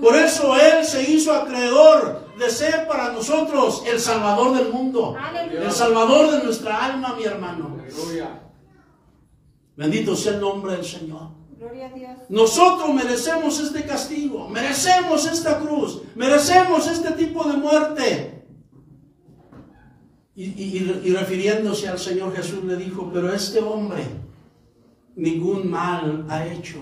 Por 0.00 0.16
eso 0.16 0.56
Él 0.56 0.84
se 0.84 1.10
hizo 1.10 1.34
acreedor 1.34 2.31
de 2.42 2.50
ser 2.50 2.86
para 2.86 3.12
nosotros 3.12 3.82
el 3.86 3.98
Salvador 4.00 4.56
del 4.56 4.72
mundo, 4.72 5.16
Aleluya. 5.18 5.62
el 5.64 5.72
Salvador 5.72 6.30
de 6.32 6.44
nuestra 6.44 6.84
alma, 6.84 7.14
mi 7.16 7.24
hermano. 7.24 7.78
Aleluya. 7.82 8.40
Bendito 9.76 10.14
sea 10.16 10.34
el 10.34 10.40
nombre 10.40 10.72
del 10.76 10.84
Señor. 10.84 11.28
Gloria 11.58 11.86
a 11.86 11.90
Dios. 11.92 12.18
Nosotros 12.28 12.92
merecemos 12.94 13.58
este 13.60 13.84
castigo, 13.84 14.48
merecemos 14.48 15.24
esta 15.26 15.58
cruz, 15.60 16.02
merecemos 16.16 16.86
este 16.88 17.12
tipo 17.12 17.44
de 17.44 17.56
muerte. 17.56 18.44
Y, 20.34 20.44
y- 20.44 21.00
y 21.04 21.14
refiriéndose 21.14 21.88
al 21.88 21.98
Señor 21.98 22.34
Jesús 22.34 22.64
le 22.64 22.76
dijo, 22.76 23.10
pero 23.12 23.32
este 23.32 23.60
hombre 23.60 24.02
ningún 25.14 25.70
mal 25.70 26.24
ha 26.28 26.46
hecho. 26.46 26.78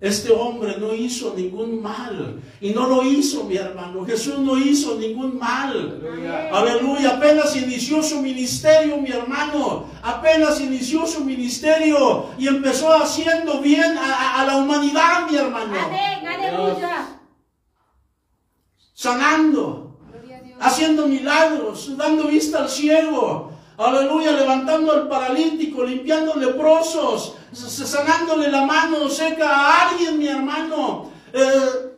Este 0.00 0.30
hombre 0.30 0.76
no 0.78 0.94
hizo 0.94 1.32
ningún 1.34 1.80
mal. 1.82 2.42
Y 2.60 2.70
no 2.70 2.86
lo 2.86 3.02
hizo, 3.02 3.44
mi 3.44 3.56
hermano. 3.56 4.04
Jesús 4.04 4.38
no 4.38 4.58
hizo 4.58 4.96
ningún 4.98 5.38
mal. 5.38 5.72
Aleluya. 6.02 6.50
Aleluya, 6.52 7.10
apenas 7.16 7.56
inició 7.56 8.02
su 8.02 8.20
ministerio, 8.20 8.98
mi 8.98 9.10
hermano. 9.10 9.86
Apenas 10.02 10.60
inició 10.60 11.06
su 11.06 11.24
ministerio 11.24 12.26
y 12.38 12.46
empezó 12.46 12.92
haciendo 12.92 13.60
bien 13.62 13.96
a, 13.96 14.14
a- 14.14 14.40
a 14.42 14.44
la 14.46 14.56
humanidad, 14.58 15.28
mi 15.30 15.36
hermano. 15.38 15.74
Amén. 15.78 16.26
Aleluya. 16.28 17.20
Sanando, 18.92 19.98
haciendo 20.60 21.06
milagros, 21.06 21.96
dando 21.96 22.28
vista 22.28 22.58
al 22.62 22.68
ciego. 22.68 23.52
Aleluya, 23.78 24.32
levantando 24.32 24.92
al 24.92 25.08
paralítico, 25.08 25.84
limpiando 25.84 26.34
leprosos, 26.34 27.36
sanándole 27.52 28.50
la 28.50 28.64
mano 28.64 29.08
seca 29.08 29.48
a 29.50 29.88
alguien, 29.88 30.18
mi 30.18 30.28
hermano. 30.28 31.10
Eh, 31.32 31.96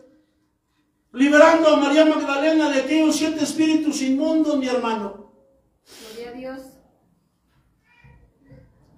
liberando 1.13 1.69
a 1.69 1.77
María 1.77 2.05
Magdalena 2.05 2.69
de 2.71 2.81
aquellos 2.81 3.17
siete 3.17 3.45
espíritus 3.45 4.03
inmundos, 4.03 4.59
mi 4.59 4.67
hermano. 4.67 5.33
Gloria 6.15 6.31
a 6.31 6.33
Dios. 6.33 6.61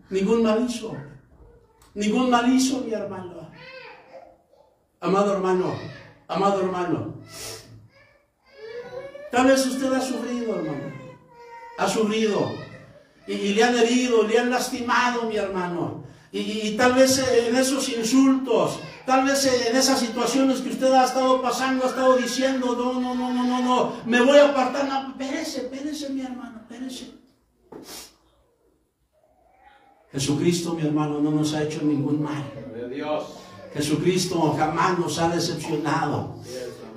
Ningún 0.08 0.42
mal 0.42 0.64
hizo. 0.64 0.96
Ningún 1.94 2.30
mal 2.30 2.50
hizo, 2.50 2.80
mi 2.80 2.92
hermano. 2.92 3.50
Amado 5.00 5.34
hermano, 5.34 5.74
amado 6.28 6.60
hermano. 6.60 7.14
Tal 9.30 9.46
vez 9.46 9.66
usted 9.66 9.92
ha 9.92 10.00
sufrido, 10.00 10.56
hermano. 10.56 10.92
Ha 11.78 11.88
sufrido. 11.88 12.69
Y, 13.30 13.32
y 13.32 13.54
le 13.54 13.62
han 13.62 13.78
herido, 13.78 14.24
le 14.24 14.38
han 14.38 14.50
lastimado, 14.50 15.22
mi 15.22 15.36
hermano. 15.36 16.10
Y, 16.32 16.76
tal 16.76 16.92
vez 16.94 17.18
en 17.18 17.56
esos 17.56 17.88
insultos, 17.88 18.78
tal 19.04 19.24
vez 19.24 19.44
en 19.46 19.76
esas 19.76 19.98
situaciones 19.98 20.60
que 20.60 20.70
usted 20.70 20.92
ha 20.92 21.04
estado 21.04 21.42
pasando, 21.42 21.84
ha 21.84 21.88
estado 21.88 22.16
diciendo, 22.16 22.76
no, 22.76 23.00
no, 23.00 23.14
no, 23.16 23.32
no, 23.32 23.44
no, 23.44 23.62
no, 23.62 23.92
me 24.06 24.20
voy 24.20 24.38
a 24.38 24.50
apartar. 24.50 24.88
No, 24.88 25.08
espérese, 25.10 25.62
espérese, 25.62 26.10
mi 26.10 26.20
hermano, 26.20 26.60
espérese. 26.60 27.14
Jesucristo, 30.12 30.74
mi 30.74 30.82
hermano, 30.82 31.20
no 31.20 31.32
nos 31.32 31.52
ha 31.54 31.64
hecho 31.64 31.82
ningún 31.82 32.22
mal. 32.22 32.44
Dios. 32.92 33.24
Jesucristo 33.74 34.54
jamás 34.56 34.98
nos 34.98 35.18
ha 35.18 35.28
decepcionado. 35.28 36.36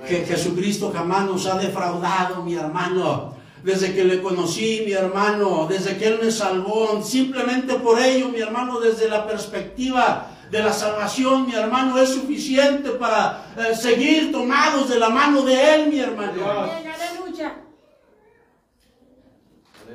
Que 0.06 0.24
Jesucristo 0.24 0.92
jamás 0.92 1.26
nos 1.26 1.46
ha 1.46 1.58
defraudado, 1.58 2.42
mi 2.44 2.54
hermano. 2.54 3.34
Desde 3.64 3.94
que 3.94 4.04
le 4.04 4.20
conocí, 4.20 4.82
mi 4.84 4.92
hermano, 4.92 5.66
desde 5.66 5.96
que 5.96 6.06
Él 6.06 6.18
me 6.22 6.30
salvó, 6.30 7.02
simplemente 7.02 7.74
por 7.76 7.98
ello, 7.98 8.28
mi 8.28 8.38
hermano, 8.38 8.78
desde 8.78 9.08
la 9.08 9.26
perspectiva 9.26 10.30
de 10.50 10.62
la 10.62 10.70
salvación, 10.72 11.46
mi 11.46 11.54
hermano, 11.54 11.98
es 11.98 12.10
suficiente 12.10 12.90
para 12.90 13.46
eh, 13.56 13.74
seguir 13.74 14.30
tomados 14.30 14.90
de 14.90 14.98
la 14.98 15.08
mano 15.08 15.40
de 15.42 15.74
Él, 15.74 15.88
mi 15.88 15.98
hermano. 15.98 16.32
Amén. 16.46 16.84
Aleluya. 17.10 17.56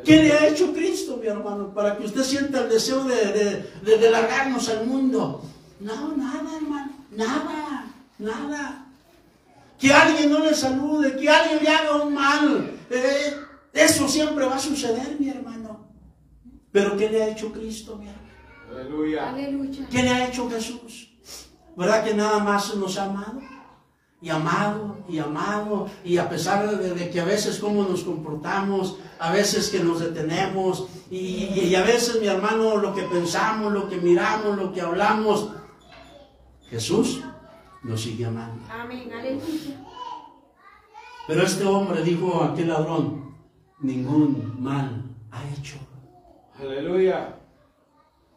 ¿Qué 0.03 0.23
le 0.23 0.31
ha 0.33 0.47
hecho 0.47 0.73
Cristo, 0.73 1.17
mi 1.21 1.27
hermano, 1.27 1.73
para 1.73 1.95
que 1.97 2.05
usted 2.05 2.23
sienta 2.23 2.61
el 2.61 2.69
deseo 2.69 3.03
de, 3.03 3.15
de, 3.15 3.71
de- 3.83 3.97
de 3.97 4.09
largarnos 4.09 4.67
al 4.69 4.85
mundo? 4.87 5.43
No, 5.79 6.15
nada, 6.17 6.55
hermano, 6.55 6.91
nada, 7.11 7.85
nada. 8.17 8.85
Que 9.79 9.93
alguien 9.93 10.31
no 10.31 10.39
le 10.39 10.53
salude, 10.55 11.15
que 11.15 11.29
alguien 11.29 11.63
le 11.63 11.69
haga 11.69 11.95
un 12.03 12.13
mal, 12.13 12.71
eh, 12.89 13.33
eso 13.73 14.07
siempre 14.07 14.45
va 14.45 14.55
a 14.55 14.59
suceder, 14.59 15.17
mi 15.19 15.29
hermano. 15.29 15.87
Pero 16.71 16.95
¿qué 16.97 17.09
le 17.09 17.23
ha 17.23 17.27
hecho 17.29 17.51
Cristo, 17.51 17.97
mi 17.97 18.07
hermano? 18.07 18.27
Aleluya. 18.71 19.29
Aleluya. 19.29 19.87
¿Qué 19.89 20.03
le 20.03 20.09
ha 20.09 20.27
hecho 20.27 20.49
Jesús? 20.49 21.09
¿Verdad 21.75 22.03
que 22.03 22.13
nada 22.13 22.39
más 22.39 22.75
nos 22.75 22.97
ha 22.97 23.05
amado? 23.05 23.39
Y 24.21 24.29
amado, 24.29 24.97
y 25.07 25.17
amado, 25.17 25.87
y 26.03 26.17
a 26.17 26.27
pesar 26.27 26.69
de, 26.77 26.93
de 26.93 27.09
que 27.09 27.21
a 27.21 27.25
veces 27.25 27.57
cómo 27.57 27.83
nos 27.83 28.03
comportamos, 28.03 28.97
a 29.17 29.31
veces 29.31 29.69
que 29.69 29.79
nos 29.79 30.01
detenemos, 30.01 30.87
y, 31.09 31.15
y- 31.17 31.59
y 31.69 31.75
a 31.75 31.83
veces, 31.83 32.19
mi 32.19 32.27
hermano, 32.27 32.75
lo 32.77 32.93
que 32.93 33.03
pensamos, 33.03 33.71
lo 33.71 33.87
que 33.87 33.95
miramos, 33.95 34.57
lo 34.57 34.73
que 34.73 34.81
hablamos, 34.81 35.51
Jesús 36.69 37.21
nos 37.81 38.01
sigue 38.01 38.25
amando. 38.25 38.61
Amén. 38.69 39.09
Aleluya. 39.13 39.85
Pero 41.25 41.43
este 41.43 41.63
hombre 41.65 42.03
dijo 42.03 42.41
a 42.43 42.47
aquel 42.51 42.67
ladrón, 42.67 43.28
ningún 43.81 44.55
mal 44.61 45.03
ha 45.31 45.43
hecho. 45.49 45.75
Aleluya. 46.59 47.35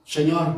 Señor, 0.04 0.56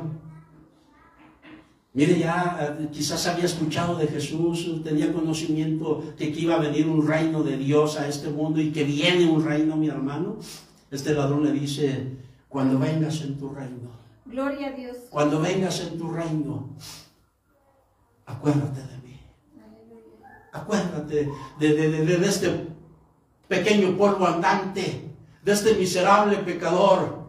mire 1.92 2.18
ya, 2.18 2.76
eh, 2.80 2.88
quizás 2.92 3.26
había 3.26 3.44
escuchado 3.44 3.96
de 3.96 4.06
Jesús, 4.08 4.82
tenía 4.82 5.12
conocimiento 5.12 6.02
de 6.18 6.32
que 6.32 6.40
iba 6.40 6.56
a 6.56 6.58
venir 6.58 6.86
un 6.88 7.06
reino 7.06 7.42
de 7.42 7.56
Dios 7.56 7.98
a 7.98 8.08
este 8.08 8.28
mundo 8.30 8.60
y 8.60 8.72
que 8.72 8.84
viene 8.84 9.30
un 9.30 9.44
reino, 9.44 9.76
mi 9.76 9.88
hermano. 9.88 10.36
Este 10.90 11.14
ladrón 11.14 11.44
le 11.44 11.52
dice, 11.52 12.16
cuando 12.48 12.78
vengas 12.78 13.20
en 13.22 13.38
tu 13.38 13.48
reino, 13.50 13.90
Gloria 14.26 14.68
a 14.68 14.72
Dios. 14.72 14.96
cuando 15.10 15.40
vengas 15.40 15.80
en 15.80 15.98
tu 15.98 16.10
reino, 16.10 16.70
acuérdate 18.26 18.80
de 18.80 18.98
mí. 19.06 19.20
Aleluya. 19.56 20.48
Acuérdate 20.52 21.28
de, 21.58 21.74
de- 21.74 21.90
de- 22.04 22.16
de 22.18 22.26
este 22.26 22.73
pequeño 23.48 23.96
polvo 23.96 24.26
andante, 24.26 25.10
de 25.42 25.52
este 25.52 25.74
miserable 25.74 26.38
pecador, 26.38 27.24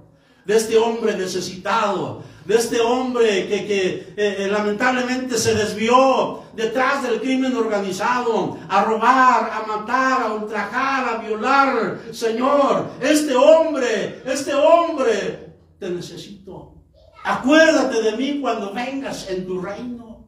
de 0.46 0.56
este 0.56 0.78
hombre 0.78 1.18
necesitado, 1.18 2.24
de 2.46 2.56
este 2.56 2.80
hombre 2.80 3.48
que, 3.48 3.66
que, 3.66 3.88
eh, 4.16 4.46
eh, 4.46 4.48
lamentablemente 4.50 5.38
se 5.38 5.56
desvió 5.56 6.44
detrás 6.54 7.04
del 7.04 7.20
crimen 7.20 7.56
organizado, 7.56 8.58
a 8.70 8.84
robar, 8.84 9.50
a 9.52 9.66
matar, 9.68 10.22
a 10.22 10.34
ultrajar, 10.34 11.10
a 11.10 11.18
violar. 11.18 12.00
Señor, 12.12 12.92
este 13.02 13.36
hombre, 13.36 14.22
este 14.26 14.54
hombre, 14.54 15.56
te 15.80 15.90
necesito. 15.90 16.76
Acuérdate 17.24 18.04
de 18.04 18.16
mí 18.16 18.40
cuando 18.40 18.72
vengas 18.72 19.28
en 19.30 19.48
tu 19.48 19.60
reino. 19.60 20.28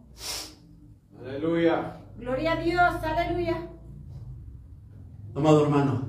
Aleluya. 1.21 1.97
Gloria 2.17 2.53
a 2.53 2.55
Dios. 2.55 2.93
Aleluya. 3.03 3.69
Amado 5.37 5.63
hermano, 5.65 6.03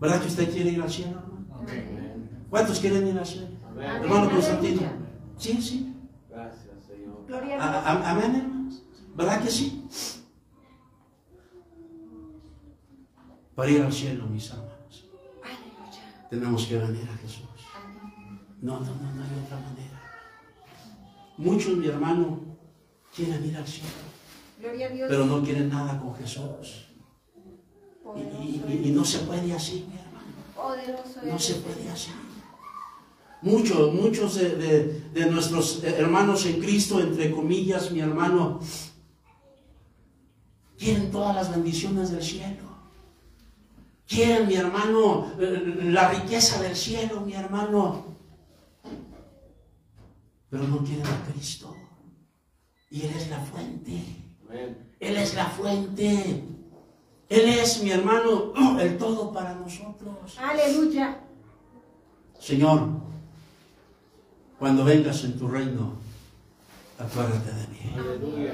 ¿verdad 0.00 0.20
que 0.20 0.26
usted 0.26 0.52
quiere 0.52 0.70
ir 0.70 0.82
al 0.82 0.90
cielo? 0.90 1.20
hermano? 1.20 1.46
Amén. 1.60 2.46
¿Cuántos 2.50 2.80
quieren 2.80 3.06
ir 3.06 3.16
al 3.18 3.24
cielo? 3.26 3.48
Amén. 3.70 3.86
Hermano 4.02 4.30
Constantino. 4.30 4.80
Sí, 5.36 5.62
sí. 5.62 5.94
Gracias, 6.28 6.84
Señor. 6.84 7.24
Gloria 7.28 7.54
A- 7.54 7.70
Dios. 7.70 7.84
a- 8.06 8.10
amén, 8.10 8.34
hermanos. 8.34 8.82
¿Verdad 9.16 9.42
que 9.44 9.50
sí? 9.50 9.86
Para 13.54 13.70
ir 13.70 13.82
al 13.82 13.92
cielo, 13.92 14.26
mis 14.26 14.50
hermanos, 14.50 15.08
Aleluya. 15.42 16.28
tenemos 16.28 16.66
que 16.66 16.78
venir 16.78 17.08
a 17.08 17.16
Jesús. 17.18 17.46
No, 18.60 18.80
no, 18.80 18.86
no, 18.86 19.14
no 19.14 19.22
hay 19.22 19.44
otra 19.44 19.58
manera. 19.60 20.02
Muchos, 21.38 21.76
mi 21.78 21.86
hermano, 21.86 22.40
quieren 23.14 23.44
ir 23.44 23.56
al 23.56 23.66
cielo, 23.66 23.88
Gloria 24.66 24.86
a 24.86 24.90
Dios. 24.90 25.06
pero 25.08 25.24
no 25.26 25.42
quieren 25.42 25.68
nada 25.68 25.98
con 26.00 26.14
Jesús. 26.16 26.86
Y, 28.16 28.20
y- 28.20 28.64
y- 28.68 28.88
y 28.88 28.90
no 28.92 29.04
se 29.04 29.18
puede 29.20 29.52
así, 29.52 29.86
mi 29.88 29.96
hermano. 29.98 30.26
No 31.32 31.38
se 31.38 31.54
puede 31.56 31.88
así. 31.90 32.10
Muchos, 33.42 33.92
muchos 33.92 34.34
de, 34.36 34.56
de- 34.56 35.00
de 35.12 35.26
nuestros 35.30 35.82
hermanos 35.84 36.46
en 36.46 36.60
Cristo, 36.60 37.00
entre 37.00 37.30
comillas, 37.30 37.90
mi 37.92 38.00
hermano, 38.00 38.60
quieren 40.78 41.10
todas 41.10 41.34
las 41.34 41.50
bendiciones 41.50 42.10
del 42.10 42.22
cielo. 42.22 42.64
Quieren, 44.06 44.46
mi 44.46 44.54
hermano, 44.54 45.32
la 45.38 46.08
riqueza 46.10 46.62
del 46.62 46.76
cielo, 46.76 47.20
mi 47.22 47.34
hermano. 47.34 48.04
Pero 50.48 50.62
no 50.68 50.78
quieren 50.84 51.06
a 51.06 51.24
Cristo. 51.32 51.74
Y 52.90 53.02
Él 53.02 53.12
es 53.16 53.28
la 53.28 53.40
fuente. 53.40 54.00
Él 54.50 55.16
es 55.16 55.34
la 55.34 55.46
fuente. 55.46 56.44
Él 57.28 57.48
es, 57.48 57.82
mi 57.82 57.90
hermano, 57.90 58.52
el 58.80 58.96
todo 58.96 59.32
para 59.32 59.54
nosotros. 59.54 60.38
Aleluya. 60.38 61.20
Señor, 62.38 62.88
cuando 64.58 64.84
vengas 64.84 65.24
en 65.24 65.38
tu 65.38 65.48
reino, 65.48 65.92
acuérdate 66.98 67.52
de 67.52 67.68
mí. 67.68 67.92
Aleluya. 67.96 68.52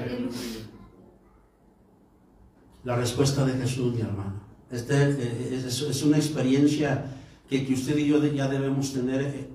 La 2.83 2.95
respuesta 2.95 3.45
de 3.45 3.53
Jesús, 3.53 3.93
mi 3.93 4.01
hermano. 4.01 4.41
Este, 4.71 4.95
eh, 4.95 5.63
es, 5.65 5.81
es 5.81 6.03
una 6.03 6.17
experiencia 6.17 7.05
que, 7.47 7.65
que 7.65 7.73
usted 7.73 7.97
y 7.97 8.07
yo 8.07 8.23
ya 8.25 8.47
debemos 8.47 8.91
tener 8.93 9.21
eh, 9.21 9.49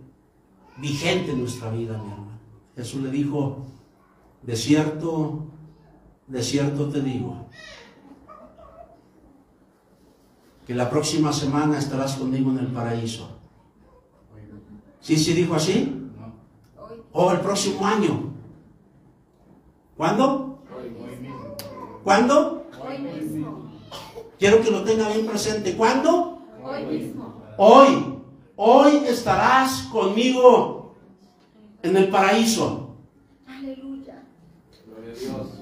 vigente 0.78 1.32
en 1.32 1.40
nuestra 1.40 1.70
vida, 1.70 1.98
mi 1.98 2.10
hermano. 2.10 2.38
Jesús 2.76 3.02
le 3.02 3.10
dijo, 3.10 3.66
de 4.42 4.56
cierto, 4.56 5.48
de 6.28 6.42
cierto 6.42 6.88
te 6.88 7.00
digo, 7.00 7.46
que 10.66 10.74
la 10.74 10.90
próxima 10.90 11.32
semana 11.32 11.78
estarás 11.78 12.16
conmigo 12.16 12.50
en 12.50 12.58
el 12.58 12.66
paraíso. 12.66 13.30
¿Sí, 15.00 15.16
sí 15.16 15.32
dijo 15.32 15.54
así? 15.54 15.94
¿O 17.12 17.32
el 17.32 17.40
próximo 17.40 17.86
año? 17.86 18.34
¿Cuándo? 19.96 20.58
¿Cuándo? 22.04 22.66
hoy 22.86 22.98
mismo. 22.98 23.70
Quiero 24.38 24.60
que 24.60 24.70
lo 24.70 24.84
tenga 24.84 25.08
bien 25.08 25.26
presente. 25.26 25.76
¿Cuándo? 25.76 26.42
Hoy 26.62 26.84
mismo. 26.84 27.42
Hoy. 27.56 28.14
Hoy 28.56 28.96
estarás 29.06 29.88
conmigo 29.92 30.94
en 31.82 31.96
el 31.96 32.08
paraíso. 32.08 32.96
Aleluya. 33.46 34.24
Gloria 34.86 35.12
a 35.12 35.16
Dios. 35.16 35.58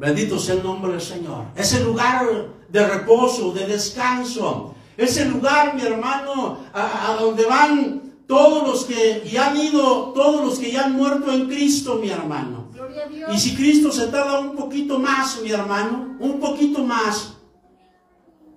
Bendito 0.00 0.38
sea 0.38 0.54
el 0.54 0.62
nombre 0.62 0.92
del 0.92 1.00
Señor. 1.02 1.44
Es 1.54 1.74
el 1.74 1.84
lugar 1.84 2.26
de 2.70 2.86
reposo, 2.88 3.52
de 3.52 3.66
descanso. 3.66 4.74
Es 4.96 5.18
el 5.18 5.30
lugar, 5.30 5.74
mi 5.74 5.82
hermano, 5.82 6.56
a, 6.72 7.10
a 7.10 7.16
donde 7.20 7.44
van 7.44 8.00
todos 8.26 8.66
los 8.66 8.84
que 8.86 9.28
ya 9.30 9.50
han 9.50 9.58
ido, 9.58 10.12
todos 10.14 10.42
los 10.42 10.58
que 10.58 10.72
ya 10.72 10.86
han 10.86 10.94
muerto 10.94 11.30
en 11.30 11.48
Cristo, 11.48 11.96
mi 11.96 12.08
hermano. 12.08 12.68
Gloria 12.72 13.04
a 13.04 13.08
Dios. 13.08 13.34
Y 13.34 13.38
si 13.38 13.54
Cristo 13.54 13.92
se 13.92 14.06
tarda 14.06 14.40
un 14.40 14.56
poquito 14.56 14.98
más, 14.98 15.38
mi 15.42 15.50
hermano, 15.50 16.16
un 16.18 16.40
poquito 16.40 16.82
más, 16.82 17.36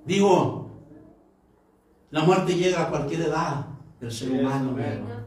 digo, 0.05 0.71
la 2.11 2.23
muerte 2.23 2.55
llega 2.55 2.83
a 2.83 2.89
cualquier 2.89 3.21
edad 3.21 3.65
del 3.99 4.11
ser 4.11 4.31
humano, 4.31 4.71
mi 4.71 4.81
hermano. 4.81 5.23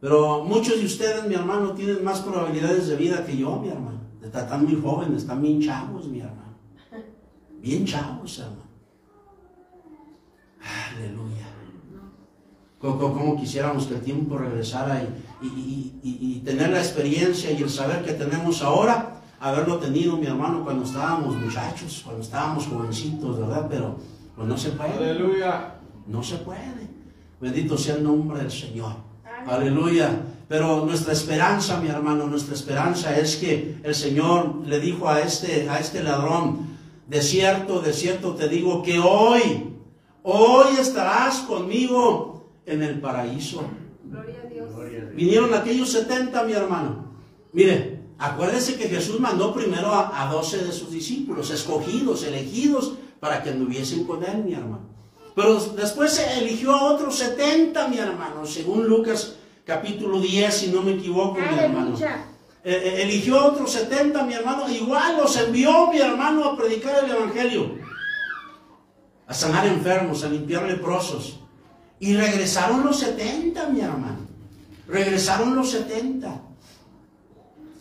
Pero 0.00 0.44
muchos 0.44 0.78
de 0.78 0.84
ustedes, 0.84 1.26
mi 1.26 1.34
hermano, 1.34 1.72
tienen 1.72 2.04
más 2.04 2.20
probabilidades 2.20 2.86
de 2.86 2.94
vida 2.94 3.24
que 3.26 3.36
yo, 3.36 3.56
mi 3.56 3.68
hermano. 3.68 4.03
Están 4.24 4.64
muy 4.64 4.80
jóvenes, 4.80 5.22
están 5.22 5.42
bien 5.42 5.60
chavos, 5.60 6.06
mi 6.06 6.20
hermano. 6.20 6.54
Bien 7.60 7.84
chavos, 7.84 8.38
hermano. 8.38 8.62
Aleluya. 10.96 11.46
Co- 12.78 12.98
co- 12.98 13.12
Como 13.12 13.36
quisiéramos 13.36 13.86
que 13.86 13.94
el 13.94 14.00
tiempo 14.00 14.36
regresara 14.38 15.02
y, 15.02 15.46
y- 15.46 15.48
y- 16.02 16.08
y- 16.10 16.36
y 16.36 16.40
tener 16.40 16.70
la 16.70 16.78
experiencia 16.78 17.50
y 17.50 17.62
el 17.62 17.70
saber 17.70 18.04
que 18.04 18.12
tenemos 18.12 18.62
ahora, 18.62 19.20
haberlo 19.40 19.78
tenido, 19.78 20.16
mi 20.16 20.26
hermano, 20.26 20.64
cuando 20.64 20.84
estábamos 20.84 21.36
muchachos, 21.36 22.02
cuando 22.04 22.22
estábamos 22.22 22.66
jovencitos, 22.66 23.38
¿verdad? 23.38 23.66
Pero 23.70 23.96
pues 24.36 24.48
no 24.48 24.56
se 24.56 24.70
puede. 24.70 24.92
Aleluya. 25.10 25.74
No 26.06 26.22
se 26.22 26.36
puede. 26.38 26.88
Bendito 27.40 27.76
sea 27.76 27.96
el 27.96 28.04
nombre 28.04 28.38
del 28.38 28.50
Señor. 28.50 28.94
Aleluya. 29.46 30.22
Pero 30.48 30.84
nuestra 30.84 31.12
esperanza, 31.12 31.80
mi 31.80 31.88
hermano, 31.88 32.26
nuestra 32.26 32.54
esperanza 32.54 33.16
es 33.16 33.36
que 33.36 33.76
el 33.82 33.94
Señor 33.94 34.66
le 34.66 34.78
dijo 34.78 35.08
a 35.08 35.20
este, 35.20 35.68
a 35.68 35.78
este 35.78 36.02
ladrón, 36.02 36.74
de 37.08 37.22
cierto, 37.22 37.80
de 37.80 37.92
cierto 37.92 38.34
te 38.34 38.48
digo 38.48 38.82
que 38.82 38.98
hoy, 38.98 39.74
hoy 40.22 40.76
estarás 40.78 41.40
conmigo 41.40 42.50
en 42.66 42.82
el 42.82 43.00
paraíso. 43.00 43.62
Gloria 44.04 44.42
a 44.44 44.48
Dios. 44.48 44.68
Vinieron 45.14 45.54
aquellos 45.54 45.90
70, 45.90 46.42
mi 46.44 46.52
hermano. 46.52 47.12
Mire, 47.52 48.00
acuérdese 48.18 48.76
que 48.76 48.88
Jesús 48.88 49.18
mandó 49.20 49.54
primero 49.54 49.92
a, 49.92 50.22
a 50.22 50.32
12 50.32 50.64
de 50.64 50.72
sus 50.72 50.90
discípulos, 50.90 51.50
escogidos, 51.50 52.22
elegidos, 52.24 52.94
para 53.18 53.42
que 53.42 53.50
anduviesen 53.50 54.04
con 54.04 54.22
él, 54.22 54.44
mi 54.44 54.52
hermano. 54.52 54.94
Pero 55.34 55.58
después 55.58 56.12
se 56.12 56.38
eligió 56.38 56.72
a 56.72 56.92
otros 56.92 57.16
70, 57.16 57.88
mi 57.88 57.98
hermano, 57.98 58.46
según 58.46 58.86
Lucas 58.86 59.33
capítulo 59.64 60.20
10, 60.20 60.54
si 60.54 60.66
no 60.68 60.82
me 60.82 60.92
equivoco, 60.92 61.38
mi 61.40 61.58
hermano. 61.58 61.96
Eh, 61.98 62.72
eh, 62.72 63.02
eligió 63.02 63.38
a 63.38 63.46
otros 63.46 63.72
70, 63.72 64.22
mi 64.24 64.34
hermano, 64.34 64.68
igual 64.70 65.18
los 65.18 65.36
envió, 65.36 65.88
mi 65.88 65.98
hermano, 65.98 66.44
a 66.44 66.56
predicar 66.56 67.04
el 67.04 67.10
Evangelio, 67.10 67.74
a 69.26 69.34
sanar 69.34 69.66
enfermos, 69.66 70.24
a 70.24 70.28
limpiar 70.28 70.64
leprosos. 70.64 71.40
Y 72.00 72.14
regresaron 72.14 72.84
los 72.84 72.98
70, 72.98 73.68
mi 73.68 73.80
hermano. 73.80 74.26
Regresaron 74.86 75.54
los 75.54 75.70
70. 75.70 76.42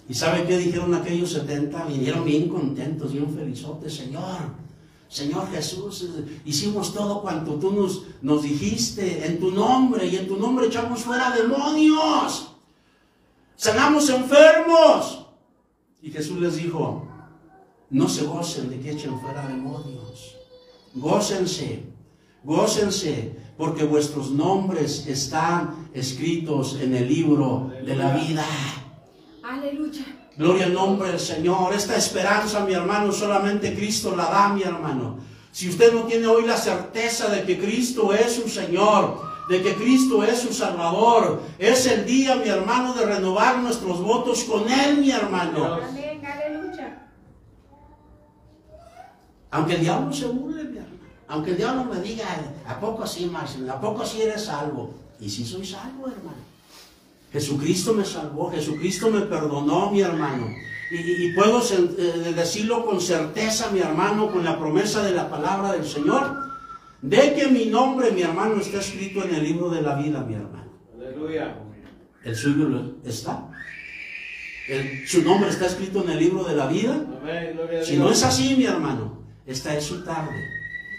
¿Y 0.07 0.13
sabe 0.13 0.45
qué 0.45 0.57
dijeron 0.57 0.93
aquellos 0.93 1.31
70? 1.31 1.85
Vinieron 1.85 2.23
bien 2.23 2.49
contentos, 2.49 3.13
bien 3.13 3.33
felizotes, 3.33 3.93
Señor. 3.93 4.63
Señor 5.13 5.47
Jesús, 5.51 6.09
hicimos 6.43 6.91
todo 6.91 7.21
cuanto 7.21 7.53
tú 7.59 7.71
nos, 7.71 8.01
nos 8.23 8.41
dijiste 8.41 9.27
en 9.27 9.39
tu 9.39 9.51
nombre 9.51 10.07
y 10.07 10.15
en 10.15 10.27
tu 10.27 10.37
nombre 10.37 10.65
echamos 10.65 11.01
fuera 11.01 11.29
demonios. 11.29 12.51
Sanamos 13.55 14.09
enfermos. 14.09 15.27
Y 16.01 16.09
Jesús 16.09 16.39
les 16.39 16.55
dijo, 16.55 17.07
no 17.91 18.09
se 18.09 18.25
gocen 18.25 18.71
de 18.71 18.79
que 18.79 18.93
echen 18.93 19.19
fuera 19.19 19.47
demonios. 19.47 20.35
Gócense, 20.95 21.83
gócense, 22.43 23.37
porque 23.55 23.83
vuestros 23.83 24.31
nombres 24.31 25.05
están 25.05 25.89
escritos 25.93 26.79
en 26.81 26.95
el 26.95 27.07
libro 27.07 27.71
de 27.85 27.95
la 27.95 28.15
vida. 28.15 28.45
Aleluya. 29.43 30.22
Gloria 30.35 30.65
al 30.65 30.73
nombre 30.73 31.09
del 31.09 31.19
Señor. 31.19 31.73
Esta 31.73 31.95
esperanza, 31.95 32.65
mi 32.65 32.73
hermano, 32.73 33.11
solamente 33.11 33.75
Cristo 33.75 34.15
la 34.15 34.25
da, 34.25 34.49
mi 34.49 34.63
hermano. 34.63 35.19
Si 35.51 35.69
usted 35.69 35.93
no 35.93 36.03
tiene 36.03 36.25
hoy 36.25 36.45
la 36.45 36.57
certeza 36.57 37.29
de 37.29 37.43
que 37.43 37.59
Cristo 37.59 38.11
es 38.13 38.33
su 38.33 38.49
Señor, 38.49 39.21
de 39.47 39.61
que 39.61 39.75
Cristo 39.75 40.23
es 40.23 40.39
su 40.39 40.51
Salvador, 40.51 41.43
es 41.59 41.85
el 41.85 42.05
día, 42.05 42.35
mi 42.35 42.47
hermano, 42.49 42.93
de 42.93 43.05
renovar 43.05 43.59
nuestros 43.59 44.01
votos 44.01 44.43
con 44.45 44.67
Él, 44.71 44.97
mi 44.97 45.11
hermano. 45.11 45.75
Amén. 45.75 46.25
Aleluya. 46.25 47.09
Aunque 49.51 49.75
el 49.75 49.81
diablo 49.81 50.11
se 50.11 50.25
burle, 50.25 50.63
mi 50.63 50.77
hermano. 50.77 50.93
Aunque 51.27 51.51
el 51.51 51.57
diablo 51.57 51.83
me 51.85 51.99
diga, 52.01 52.25
¿a 52.67 52.79
poco 52.79 53.05
sí, 53.05 53.27
Marcelo? 53.27 53.71
¿A 53.71 53.79
poco 53.79 54.03
sí 54.03 54.23
eres 54.23 54.45
salvo? 54.45 54.95
Y 55.19 55.29
sí 55.29 55.45
soy 55.45 55.65
salvo, 55.65 56.07
hermano. 56.07 56.52
Jesucristo 57.33 57.93
me 57.93 58.05
salvó, 58.05 58.51
Jesucristo 58.51 59.09
me 59.09 59.21
perdonó, 59.21 59.91
mi 59.91 60.01
hermano. 60.01 60.47
Y, 60.91 61.33
puedo 61.33 61.59
eh, 61.61 62.33
decirlo 62.35 62.85
con 62.85 63.01
certeza, 63.01 63.71
mi 63.71 63.79
hermano, 63.79 64.31
con 64.31 64.45
la 64.45 64.59
promesa 64.59 65.03
de 65.03 65.11
la 65.11 65.29
palabra 65.29 65.71
del 65.73 65.85
Señor, 65.85 66.35
de 67.01 67.33
que 67.33 67.47
mi 67.47 67.65
nombre, 67.65 68.11
mi 68.11 68.21
hermano, 68.21 68.57
está 68.61 68.79
escrito 68.79 69.23
en 69.25 69.33
el 69.33 69.43
libro 69.43 69.69
de 69.69 69.81
la 69.81 69.95
vida, 69.95 70.21
mi 70.23 70.35
hermano. 70.35 70.71
Aleluya. 70.95 71.57
¿El 72.23 72.35
suyo 72.35 72.69
está? 73.03 73.49
El- 74.69 75.07
¿Su 75.07 75.23
nombre 75.23 75.49
está 75.49 75.65
escrito 75.65 76.03
en 76.03 76.11
el 76.11 76.19
libro 76.19 76.43
de 76.43 76.55
la 76.55 76.67
vida? 76.67 76.93
Amén. 77.21 77.57
Si 77.83 77.97
no 77.97 78.09
es 78.11 78.23
así, 78.23 78.55
mi 78.55 78.65
hermano, 78.65 79.23
esta 79.47 79.75
es 79.75 79.83
su 79.83 80.03
tarde. 80.05 80.31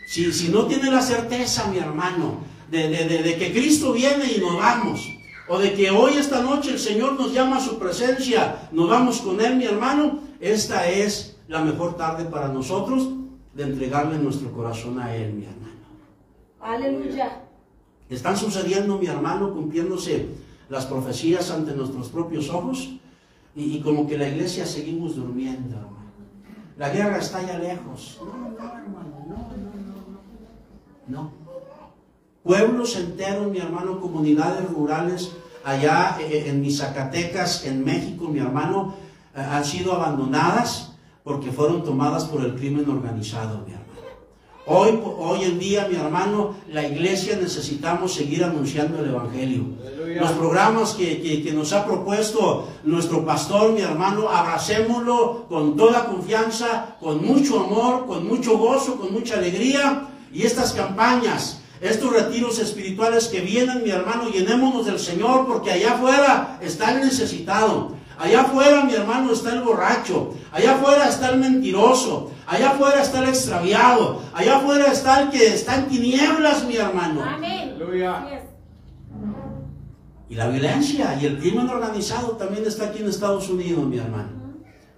Si, 0.06 0.30
si 0.32 0.48
no 0.48 0.66
tiene 0.66 0.90
la 0.90 1.00
certeza, 1.00 1.68
mi 1.70 1.78
hermano, 1.78 2.40
de, 2.70 2.88
de- 2.88 3.04
de- 3.08 3.22
de 3.22 3.36
que 3.38 3.52
Cristo 3.52 3.92
viene 3.92 4.24
y 4.36 4.40
nos 4.40 4.56
vamos, 4.56 5.00
o 5.48 5.58
de 5.58 5.74
que 5.74 5.90
hoy, 5.90 6.14
esta 6.14 6.42
noche, 6.42 6.70
el 6.70 6.78
Señor 6.78 7.18
nos 7.18 7.32
llama 7.32 7.56
a 7.56 7.60
su 7.60 7.78
presencia, 7.78 8.68
nos 8.72 8.88
vamos 8.88 9.20
con 9.20 9.40
Él, 9.40 9.56
mi 9.56 9.64
hermano, 9.64 10.20
esta 10.40 10.88
es 10.88 11.36
la 11.48 11.62
mejor 11.62 11.96
tarde 11.96 12.24
para 12.24 12.48
nosotros 12.48 13.10
de 13.54 13.62
entregarle 13.62 14.18
nuestro 14.18 14.50
corazón 14.52 14.98
a 14.98 15.14
Él, 15.14 15.34
mi 15.34 15.44
hermano. 15.44 15.64
Aleluya. 16.60 17.42
Están 18.08 18.36
sucediendo, 18.36 18.98
mi 18.98 19.06
hermano, 19.06 19.52
cumpliéndose 19.52 20.28
las 20.68 20.86
profecías 20.86 21.50
ante 21.50 21.74
nuestros 21.74 22.08
propios 22.08 22.48
ojos 22.48 22.90
y, 23.54 23.76
y 23.76 23.80
como 23.80 24.06
que 24.06 24.16
la 24.16 24.28
iglesia 24.28 24.64
seguimos 24.64 25.16
durmiendo, 25.16 25.76
hermano. 25.76 25.94
La 26.78 26.88
guerra 26.88 27.18
está 27.18 27.42
ya 27.42 27.58
lejos. 27.58 28.18
No, 28.20 28.26
no, 28.26 28.56
hermano, 28.56 29.24
no, 29.28 29.36
no, 29.36 29.44
no, 29.46 29.94
no. 31.06 31.22
No. 31.22 31.43
Pueblos 32.44 32.94
enteros, 32.96 33.50
mi 33.50 33.58
hermano, 33.58 34.00
comunidades 34.00 34.70
rurales 34.70 35.32
allá 35.64 36.18
eh, 36.20 36.44
en 36.48 36.60
mis 36.60 36.78
Zacatecas, 36.78 37.64
en 37.64 37.84
México, 37.84 38.28
mi 38.28 38.38
hermano, 38.38 38.94
eh, 39.34 39.40
han 39.40 39.64
sido 39.64 39.94
abandonadas 39.94 40.92
porque 41.24 41.50
fueron 41.50 41.82
tomadas 41.82 42.24
por 42.26 42.44
el 42.44 42.54
crimen 42.54 42.88
organizado, 42.88 43.64
mi 43.66 43.72
hermano. 43.72 43.84
Hoy, 44.66 44.98
hoy 45.18 45.42
en 45.44 45.58
día, 45.58 45.88
mi 45.90 45.96
hermano, 45.96 46.54
la 46.70 46.86
iglesia 46.86 47.36
necesitamos 47.36 48.12
seguir 48.14 48.44
anunciando 48.44 48.98
el 49.02 49.10
Evangelio. 49.10 49.64
Aleluya. 49.86 50.20
Los 50.22 50.32
programas 50.32 50.94
que, 50.94 51.20
que- 51.20 51.42
que 51.42 51.52
nos 51.52 51.72
ha 51.74 51.84
propuesto 51.84 52.68
nuestro 52.84 53.24
pastor, 53.26 53.72
mi 53.72 53.80
hermano, 53.82 54.28
abracémoslo 54.30 55.46
con 55.48 55.76
toda 55.76 56.06
confianza, 56.06 56.96
con 57.00 57.24
mucho 57.24 57.60
amor, 57.60 58.06
con 58.06 58.26
mucho 58.26 58.56
gozo, 58.56 58.96
con 58.96 59.12
mucha 59.12 59.34
alegría. 59.36 60.08
Y 60.32 60.42
estas 60.42 60.72
campañas, 60.72 61.60
estos 61.84 62.12
retiros 62.12 62.58
espirituales 62.58 63.28
que 63.28 63.40
vienen, 63.40 63.82
mi 63.82 63.90
hermano, 63.90 64.30
llenémonos 64.30 64.86
del 64.86 64.98
Señor, 64.98 65.46
porque 65.46 65.70
allá 65.70 65.94
afuera 65.94 66.58
está 66.62 66.92
el 66.92 67.04
necesitado. 67.04 67.92
Allá 68.18 68.42
afuera, 68.42 68.84
mi 68.84 68.94
hermano, 68.94 69.32
está 69.32 69.52
el 69.52 69.60
borracho. 69.60 70.34
Allá 70.50 70.76
afuera 70.76 71.08
está 71.08 71.30
el 71.30 71.40
mentiroso. 71.40 72.30
Allá 72.46 72.70
afuera 72.70 73.02
está 73.02 73.18
el 73.20 73.28
extraviado. 73.28 74.22
Allá 74.32 74.56
afuera 74.56 74.86
está 74.92 75.22
el 75.22 75.30
que 75.30 75.46
está 75.48 75.76
en 75.76 75.88
tinieblas, 75.88 76.64
mi 76.64 76.76
hermano. 76.76 77.22
Amén. 77.22 77.74
Aleluya. 77.74 78.44
Y 80.28 80.34
la 80.36 80.48
violencia 80.48 81.18
y 81.20 81.26
el 81.26 81.38
crimen 81.38 81.68
organizado 81.68 82.32
también 82.32 82.64
está 82.66 82.86
aquí 82.86 83.02
en 83.02 83.08
Estados 83.08 83.50
Unidos, 83.50 83.84
mi 83.84 83.98
hermano. 83.98 84.44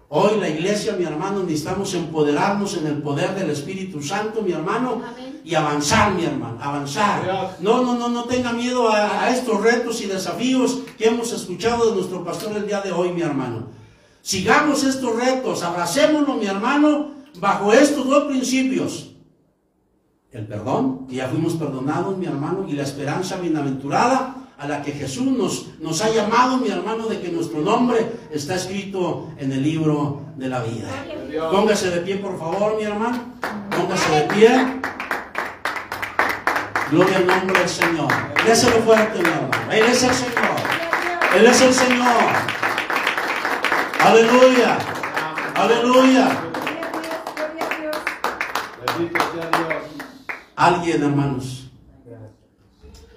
Hoy 0.09 0.39
la 0.39 0.49
iglesia, 0.49 0.95
mi 0.97 1.05
hermano, 1.05 1.43
necesitamos 1.43 1.93
empoderarnos 1.95 2.77
en 2.77 2.87
el 2.87 3.03
poder 3.03 3.35
del 3.35 3.51
Espíritu 3.51 4.01
Santo, 4.01 4.41
mi 4.41 4.53
hermano, 4.53 5.03
Amén. 5.05 5.26
Y 5.47 5.55
avanzar, 5.55 6.13
mi 6.13 6.25
hermano, 6.25 6.59
avanzar. 6.61 7.57
No, 7.61 7.81
no, 7.81 7.95
no, 7.95 8.09
no 8.09 8.25
tenga 8.25 8.53
miedo 8.53 8.89
a, 8.89 9.23
a 9.23 9.31
estos 9.31 9.63
retos 9.63 10.01
y 10.01 10.07
desafíos 10.07 10.81
que 10.99 11.07
hemos 11.07 11.33
escuchado 11.33 11.89
de 11.89 11.95
nuestro 11.95 12.25
pastor 12.25 12.57
el 12.57 12.67
día 12.67 12.81
de 12.81 12.91
hoy, 12.91 13.13
mi 13.13 13.23
hermano. 13.23 13.69
Sigamos 14.23 14.83
estos 14.83 15.15
retos, 15.15 15.63
abracémoslo, 15.63 16.35
mi 16.35 16.47
hermano, 16.47 17.13
bajo 17.39 17.73
estos 17.73 18.09
dos 18.09 18.25
principios. 18.25 19.13
El 20.33 20.49
perdón, 20.49 21.07
que 21.07 21.15
ya 21.15 21.29
fuimos 21.29 21.55
perdonados, 21.55 22.19
mi 22.19 22.27
hermano, 22.27 22.67
y 22.69 22.73
la 22.73 22.83
esperanza 22.83 23.37
bienaventurada 23.37 24.35
a 24.59 24.67
la 24.67 24.83
que 24.83 24.91
Jesús 24.91 25.27
nos, 25.27 25.79
nos 25.79 26.03
ha 26.03 26.11
llamado, 26.11 26.57
mi 26.57 26.71
hermano, 26.71 27.07
de 27.07 27.21
que 27.21 27.29
nuestro 27.29 27.61
nombre 27.61 28.05
está 28.33 28.57
escrito 28.57 29.29
en 29.39 29.53
el 29.53 29.63
libro 29.63 30.23
de 30.37 30.49
la 30.49 30.65
vida. 30.65 30.89
Póngase 31.53 31.91
de 31.91 32.01
pie, 32.01 32.17
por 32.17 32.37
favor, 32.37 32.77
mi 32.77 32.83
hermano. 32.83 33.21
Póngase 33.71 34.11
de 34.13 34.23
pie. 34.35 34.81
Gloria 36.91 37.17
al 37.17 37.27
nombre 37.27 37.59
del 37.59 37.69
Señor. 37.69 38.09
Déselo 38.45 38.77
fuerte, 38.83 39.19
mi 39.21 39.29
hermano. 39.29 39.73
Él 39.73 39.85
es 39.87 40.03
el 40.05 40.15
Señor. 40.15 40.57
Él 41.37 41.47
es 41.47 41.61
el 41.61 41.75
Señor. 41.75 42.23
Aleluya. 44.01 44.79
Aleluya. 45.55 46.29
Gloria 47.35 47.67
a 47.67 47.81
Dios. 47.81 47.97
Bendito 48.99 49.21
sea 49.21 49.51
Dios. 49.51 49.83
Alguien, 50.55 51.03
hermanos. 51.03 51.71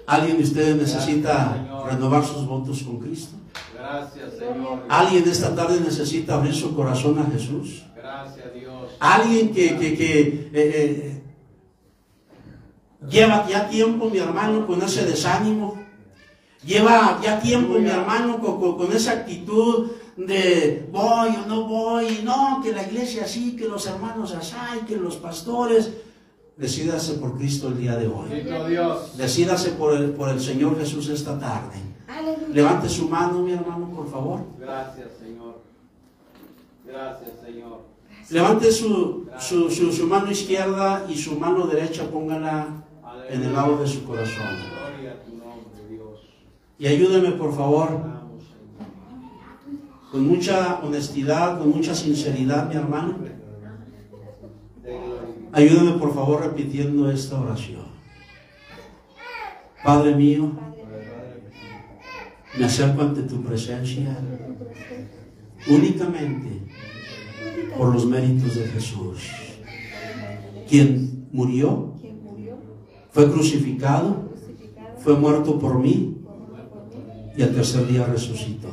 Alguien 0.06 0.38
de 0.38 0.42
ustedes 0.42 0.76
necesita 0.76 1.56
renovar 1.88 2.24
sus 2.24 2.44
votos 2.44 2.82
con 2.82 2.98
Cristo. 2.98 3.36
Gracias, 3.72 4.32
Señor. 4.36 4.84
Alguien 4.88 5.28
esta 5.28 5.54
tarde 5.54 5.80
necesita 5.80 6.34
abrir 6.34 6.54
su 6.54 6.74
corazón 6.74 7.20
a 7.20 7.30
Jesús. 7.30 7.84
Gracias, 7.94 8.52
Dios. 8.52 8.90
Alguien 8.98 9.52
que, 9.54 9.78
que, 9.78 9.96
que, 9.96 10.20
eh, 10.20 10.50
eh, 10.52 11.19
lleva 13.08 13.46
ya 13.48 13.68
tiempo, 13.68 14.10
mi 14.10 14.18
hermano, 14.18 14.66
con 14.66 14.82
ese 14.82 15.04
desánimo. 15.04 15.78
Lleva 16.64 17.18
ya 17.22 17.40
tiempo, 17.40 17.78
mi 17.78 17.88
hermano, 17.88 18.38
con, 18.40 18.60
con- 18.60 18.76
con 18.76 18.92
esa 18.92 19.12
actitud 19.12 19.90
de 20.16 20.86
voy 20.92 21.30
o 21.42 21.46
no 21.48 21.66
voy. 21.66 22.20
No, 22.22 22.60
que 22.62 22.72
la 22.72 22.82
iglesia 22.82 23.24
así, 23.24 23.56
que 23.56 23.66
los 23.66 23.86
hermanos 23.86 24.34
así, 24.34 24.54
que 24.86 24.96
los 24.96 25.16
pastores. 25.16 25.90
Decídase 26.58 27.14
por 27.14 27.38
Cristo 27.38 27.68
el 27.68 27.78
día 27.78 27.96
de 27.96 28.06
hoy. 28.06 28.28
Decídase 29.16 29.70
por 29.70 29.94
el, 29.96 30.10
por 30.10 30.28
el 30.28 30.38
Señor 30.40 30.78
Jesús 30.78 31.08
esta 31.08 31.38
tarde. 31.38 31.78
Aleluya. 32.06 32.48
Levante 32.52 32.88
su 32.90 33.08
mano, 33.08 33.38
mi 33.40 33.52
hermano, 33.52 33.88
por 33.96 34.10
favor. 34.10 34.40
Gracias, 34.58 35.08
Señor. 35.18 35.60
Gracias, 36.86 37.30
Señor. 37.42 37.80
Levante 38.28 38.70
su, 38.70 39.26
su, 39.38 39.70
su- 39.70 39.90
su 39.92 40.06
mano 40.06 40.30
izquierda 40.30 41.06
y 41.08 41.16
su 41.16 41.38
mano 41.38 41.66
derecha, 41.66 42.04
póngala 42.10 42.66
en 43.28 43.42
el 43.42 43.52
lado 43.52 43.78
de 43.78 43.86
su 43.86 44.04
corazón. 44.04 44.56
Y 46.78 46.86
ayúdeme, 46.86 47.32
por 47.32 47.54
favor, 47.54 47.88
con 50.10 50.26
mucha 50.26 50.80
honestidad, 50.82 51.58
con 51.58 51.70
mucha 51.70 51.94
sinceridad, 51.94 52.68
mi 52.68 52.76
hermano. 52.76 53.18
Ayúdame, 55.52 55.98
por 55.98 56.14
favor, 56.14 56.42
repitiendo 56.42 57.10
esta 57.10 57.40
oración. 57.40 57.90
Padre 59.84 60.14
mío, 60.14 60.52
me 62.58 62.64
acerco 62.64 63.02
ante 63.02 63.22
tu 63.22 63.42
presencia 63.42 64.16
únicamente 65.68 66.60
por 67.76 67.92
los 67.92 68.06
méritos 68.06 68.54
de 68.54 68.66
Jesús, 68.68 69.30
Quien 70.68 71.28
murió, 71.32 71.94
fue 73.10 73.30
crucificado, 73.30 74.30
fue 74.98 75.14
muerto 75.14 75.58
por 75.58 75.78
mí 75.78 76.18
y 77.36 77.42
al 77.42 77.54
tercer 77.54 77.86
día 77.86 78.06
resucitó. 78.06 78.68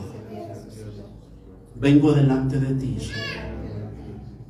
Vengo 1.76 2.12
delante 2.12 2.60
de 2.60 2.74
ti, 2.76 2.98
Señor, 3.00 3.16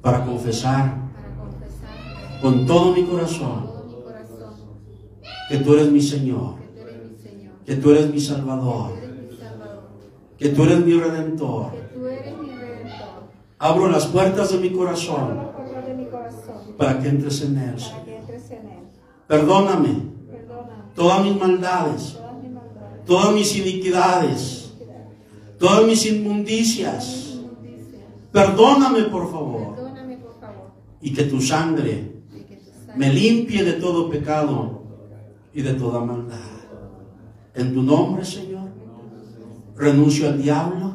para 0.01 0.25
confesar 0.25 0.95
con 2.41 2.65
todo 2.65 2.93
mi 2.93 3.03
corazón 3.03 3.67
que 5.49 5.57
tú 5.57 5.73
eres 5.73 5.91
mi 5.91 6.01
Señor, 6.01 6.55
que 7.65 7.75
tú 7.75 7.91
eres 7.91 8.11
mi 8.11 8.19
Salvador, 8.19 8.91
que 10.37 10.49
tú 10.49 10.63
eres 10.63 10.79
mi 10.85 10.93
Redentor. 10.93 11.71
Abro 13.59 13.89
las 13.89 14.05
puertas 14.07 14.51
de 14.51 14.59
mi 14.59 14.69
corazón 14.69 15.47
para 16.77 16.99
que 16.99 17.09
entres 17.09 17.41
en 17.41 17.57
él. 17.57 17.79
Señor. 17.79 18.05
que 18.05 18.17
entres 18.17 18.51
en 18.51 18.67
él. 18.67 18.77
Perdóname. 19.27 20.07
Todas 20.95 21.23
mis 21.23 21.35
maldades, 21.37 22.17
todas 23.05 23.31
mis 23.33 23.55
iniquidades, 23.55 24.73
todas 25.59 25.85
mis 25.85 26.05
inmundicias. 26.07 27.37
Perdóname, 28.31 29.03
por 29.03 29.31
favor, 29.31 29.75
y 30.99 31.13
que 31.13 31.23
tu 31.23 31.39
sangre 31.39 32.23
me 32.95 33.13
limpie 33.13 33.63
de 33.63 33.73
todo 33.73 34.09
pecado 34.09 34.81
y 35.53 35.61
de 35.61 35.73
toda 35.73 35.99
maldad. 35.99 36.37
En 37.53 37.73
tu 37.73 37.83
nombre, 37.83 38.25
Señor, 38.25 38.69
renuncio 39.75 40.29
al 40.29 40.41
diablo, 40.41 40.93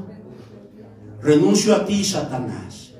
renuncio 1.20 1.76
a 1.76 1.84
ti, 1.84 2.04
Satanás, 2.04 2.92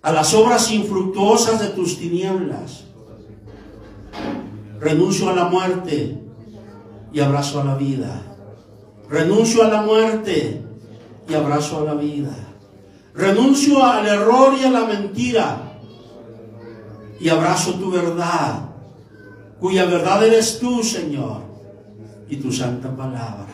a 0.00 0.12
las 0.12 0.32
obras 0.34 0.70
infructuosas 0.70 1.60
de 1.60 1.68
tus 1.68 1.98
tinieblas. 1.98 2.89
Renuncio 4.80 5.28
a 5.28 5.34
la 5.34 5.44
muerte 5.44 6.18
y 7.12 7.20
abrazo 7.20 7.60
a 7.60 7.64
la 7.64 7.74
vida. 7.74 8.22
Renuncio 9.08 9.62
a 9.64 9.68
la 9.68 9.82
muerte 9.82 10.62
y 11.28 11.34
abrazo 11.34 11.80
a 11.80 11.84
la 11.84 11.94
vida. 11.94 12.34
Renuncio 13.14 13.84
al 13.84 14.06
error 14.06 14.54
y 14.58 14.64
a 14.64 14.70
la 14.70 14.86
mentira 14.86 15.70
y 17.20 17.28
abrazo 17.28 17.74
tu 17.74 17.90
verdad, 17.90 18.70
cuya 19.60 19.84
verdad 19.84 20.26
eres 20.26 20.58
tú, 20.58 20.82
Señor, 20.82 21.42
y 22.28 22.36
tu 22.36 22.50
santa 22.50 22.96
palabra. 22.96 23.52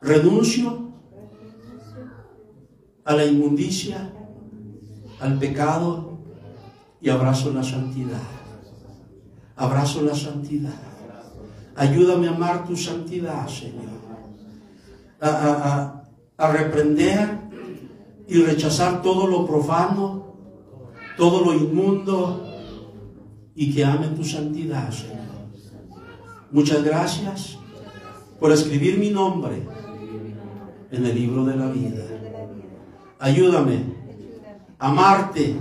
Renuncio 0.00 0.90
a 3.04 3.14
la 3.14 3.24
inmundicia, 3.24 4.12
al 5.20 5.38
pecado 5.38 6.18
y 7.00 7.08
abrazo 7.08 7.52
la 7.52 7.62
santidad. 7.62 8.35
Abrazo 9.56 10.02
la 10.02 10.14
santidad. 10.14 10.74
Ayúdame 11.74 12.28
a 12.28 12.32
amar 12.32 12.66
tu 12.66 12.76
santidad, 12.76 13.46
Señor. 13.48 13.96
A, 15.20 15.28
a- 15.28 15.74
a- 15.74 16.02
a 16.38 16.52
reprender 16.52 17.38
y 18.28 18.42
rechazar 18.42 19.00
todo 19.02 19.26
lo 19.26 19.46
profano, 19.46 20.34
todo 21.16 21.40
lo 21.44 21.54
inmundo 21.54 22.42
y 23.54 23.72
que 23.74 23.84
ame 23.84 24.08
tu 24.08 24.24
santidad, 24.24 24.90
Señor. 24.90 25.16
Muchas 26.50 26.84
gracias 26.84 27.58
por 28.38 28.52
escribir 28.52 28.98
mi 28.98 29.10
nombre 29.10 29.62
en 30.90 31.06
el 31.06 31.14
libro 31.14 31.44
de 31.44 31.56
la 31.56 31.68
vida. 31.68 32.04
Ayúdame 33.18 33.80
a 34.78 34.88
amarte 34.88 35.56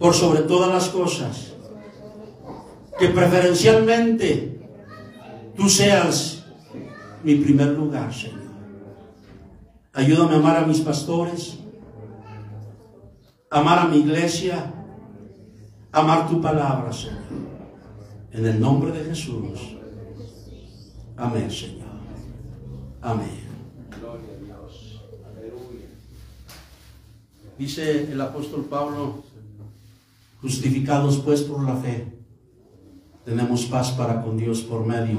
por 0.00 0.14
sobre 0.14 0.40
todas 0.42 0.68
las 0.72 0.88
cosas 0.88 1.54
Que 3.00 3.08
preferencialmente 3.08 4.60
tú 5.56 5.70
seas 5.70 6.44
mi 7.24 7.36
primer 7.36 7.68
lugar, 7.68 8.12
Señor. 8.12 8.50
Ayúdame 9.94 10.34
a 10.34 10.36
amar 10.36 10.56
a 10.58 10.66
mis 10.66 10.80
pastores, 10.80 11.58
amar 13.50 13.78
a 13.78 13.88
mi 13.88 14.00
iglesia, 14.00 14.70
amar 15.90 16.28
tu 16.28 16.42
palabra, 16.42 16.92
Señor. 16.92 17.24
En 18.32 18.44
el 18.44 18.60
nombre 18.60 18.92
de 18.92 19.02
Jesús. 19.06 19.78
Amén, 21.16 21.50
Señor. 21.50 21.88
Amén. 23.00 23.40
Gloria 23.98 24.28
a 24.36 24.44
Dios. 24.44 25.02
Aleluya. 25.24 25.88
Dice 27.58 28.12
el 28.12 28.20
apóstol 28.20 28.66
Pablo, 28.66 29.24
justificados 30.42 31.16
pues 31.24 31.40
por 31.40 31.64
la 31.64 31.76
fe, 31.76 32.19
tenemos 33.30 33.66
paz 33.66 33.92
para 33.92 34.22
con 34.22 34.36
Dios 34.36 34.62
por 34.62 34.84
medio 34.84 35.18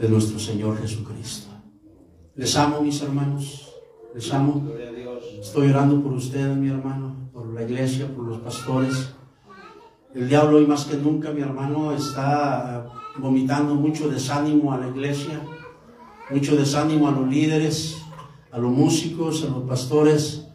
de 0.00 0.08
nuestro 0.08 0.38
Señor 0.38 0.80
Jesucristo. 0.80 1.48
Les 2.34 2.56
amo, 2.56 2.80
mis 2.80 3.02
hermanos, 3.02 3.74
les 4.14 4.32
amo. 4.32 4.66
Estoy 5.38 5.68
orando 5.68 6.02
por 6.02 6.12
ustedes, 6.14 6.56
mi 6.56 6.70
hermano, 6.70 7.28
por 7.30 7.52
la 7.52 7.62
iglesia, 7.62 8.08
por 8.08 8.24
los 8.24 8.38
pastores. 8.38 9.12
El 10.14 10.30
diablo 10.30 10.56
hoy 10.56 10.66
más 10.66 10.86
que 10.86 10.96
nunca, 10.96 11.30
mi 11.30 11.42
hermano, 11.42 11.92
está 11.92 12.86
eh, 12.86 12.98
vomitando 13.18 13.74
mucho 13.74 14.08
desánimo 14.08 14.72
a 14.72 14.78
la 14.78 14.88
iglesia, 14.88 15.42
mucho 16.30 16.56
desánimo 16.56 17.06
a 17.08 17.10
los 17.10 17.28
líderes, 17.28 17.98
a 18.50 18.56
los 18.56 18.72
músicos, 18.72 19.44
a 19.44 19.50
los 19.50 19.64
pastores. 19.68 20.46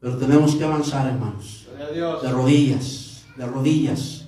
Pero 0.00 0.18
tenemos 0.18 0.54
que 0.54 0.64
avanzar, 0.64 1.06
hermanos, 1.08 1.66
de 2.22 2.30
rodillas, 2.30 3.24
de 3.38 3.46
rodillas, 3.46 4.21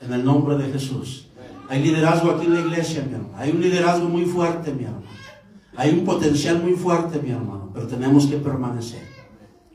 en 0.00 0.12
el 0.12 0.24
nombre 0.24 0.56
de 0.56 0.72
Jesús. 0.72 1.28
Hay 1.68 1.82
liderazgo 1.82 2.30
aquí 2.30 2.46
en 2.46 2.54
la 2.54 2.60
iglesia, 2.60 3.04
mi 3.06 3.14
hermano. 3.14 3.34
Hay 3.36 3.50
un 3.50 3.60
liderazgo 3.60 4.08
muy 4.08 4.24
fuerte, 4.24 4.72
mi 4.72 4.84
hermano. 4.84 5.06
Hay 5.76 5.90
un 5.90 6.04
potencial 6.04 6.62
muy 6.62 6.72
fuerte, 6.72 7.20
mi 7.20 7.30
hermano, 7.30 7.70
pero 7.74 7.86
tenemos 7.86 8.26
que 8.26 8.36
permanecer. 8.36 9.02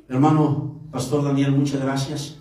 Hermano, 0.10 0.80
Pastor 0.92 1.24
Daniel, 1.24 1.52
muchas 1.52 1.82
gracias. 1.82 2.41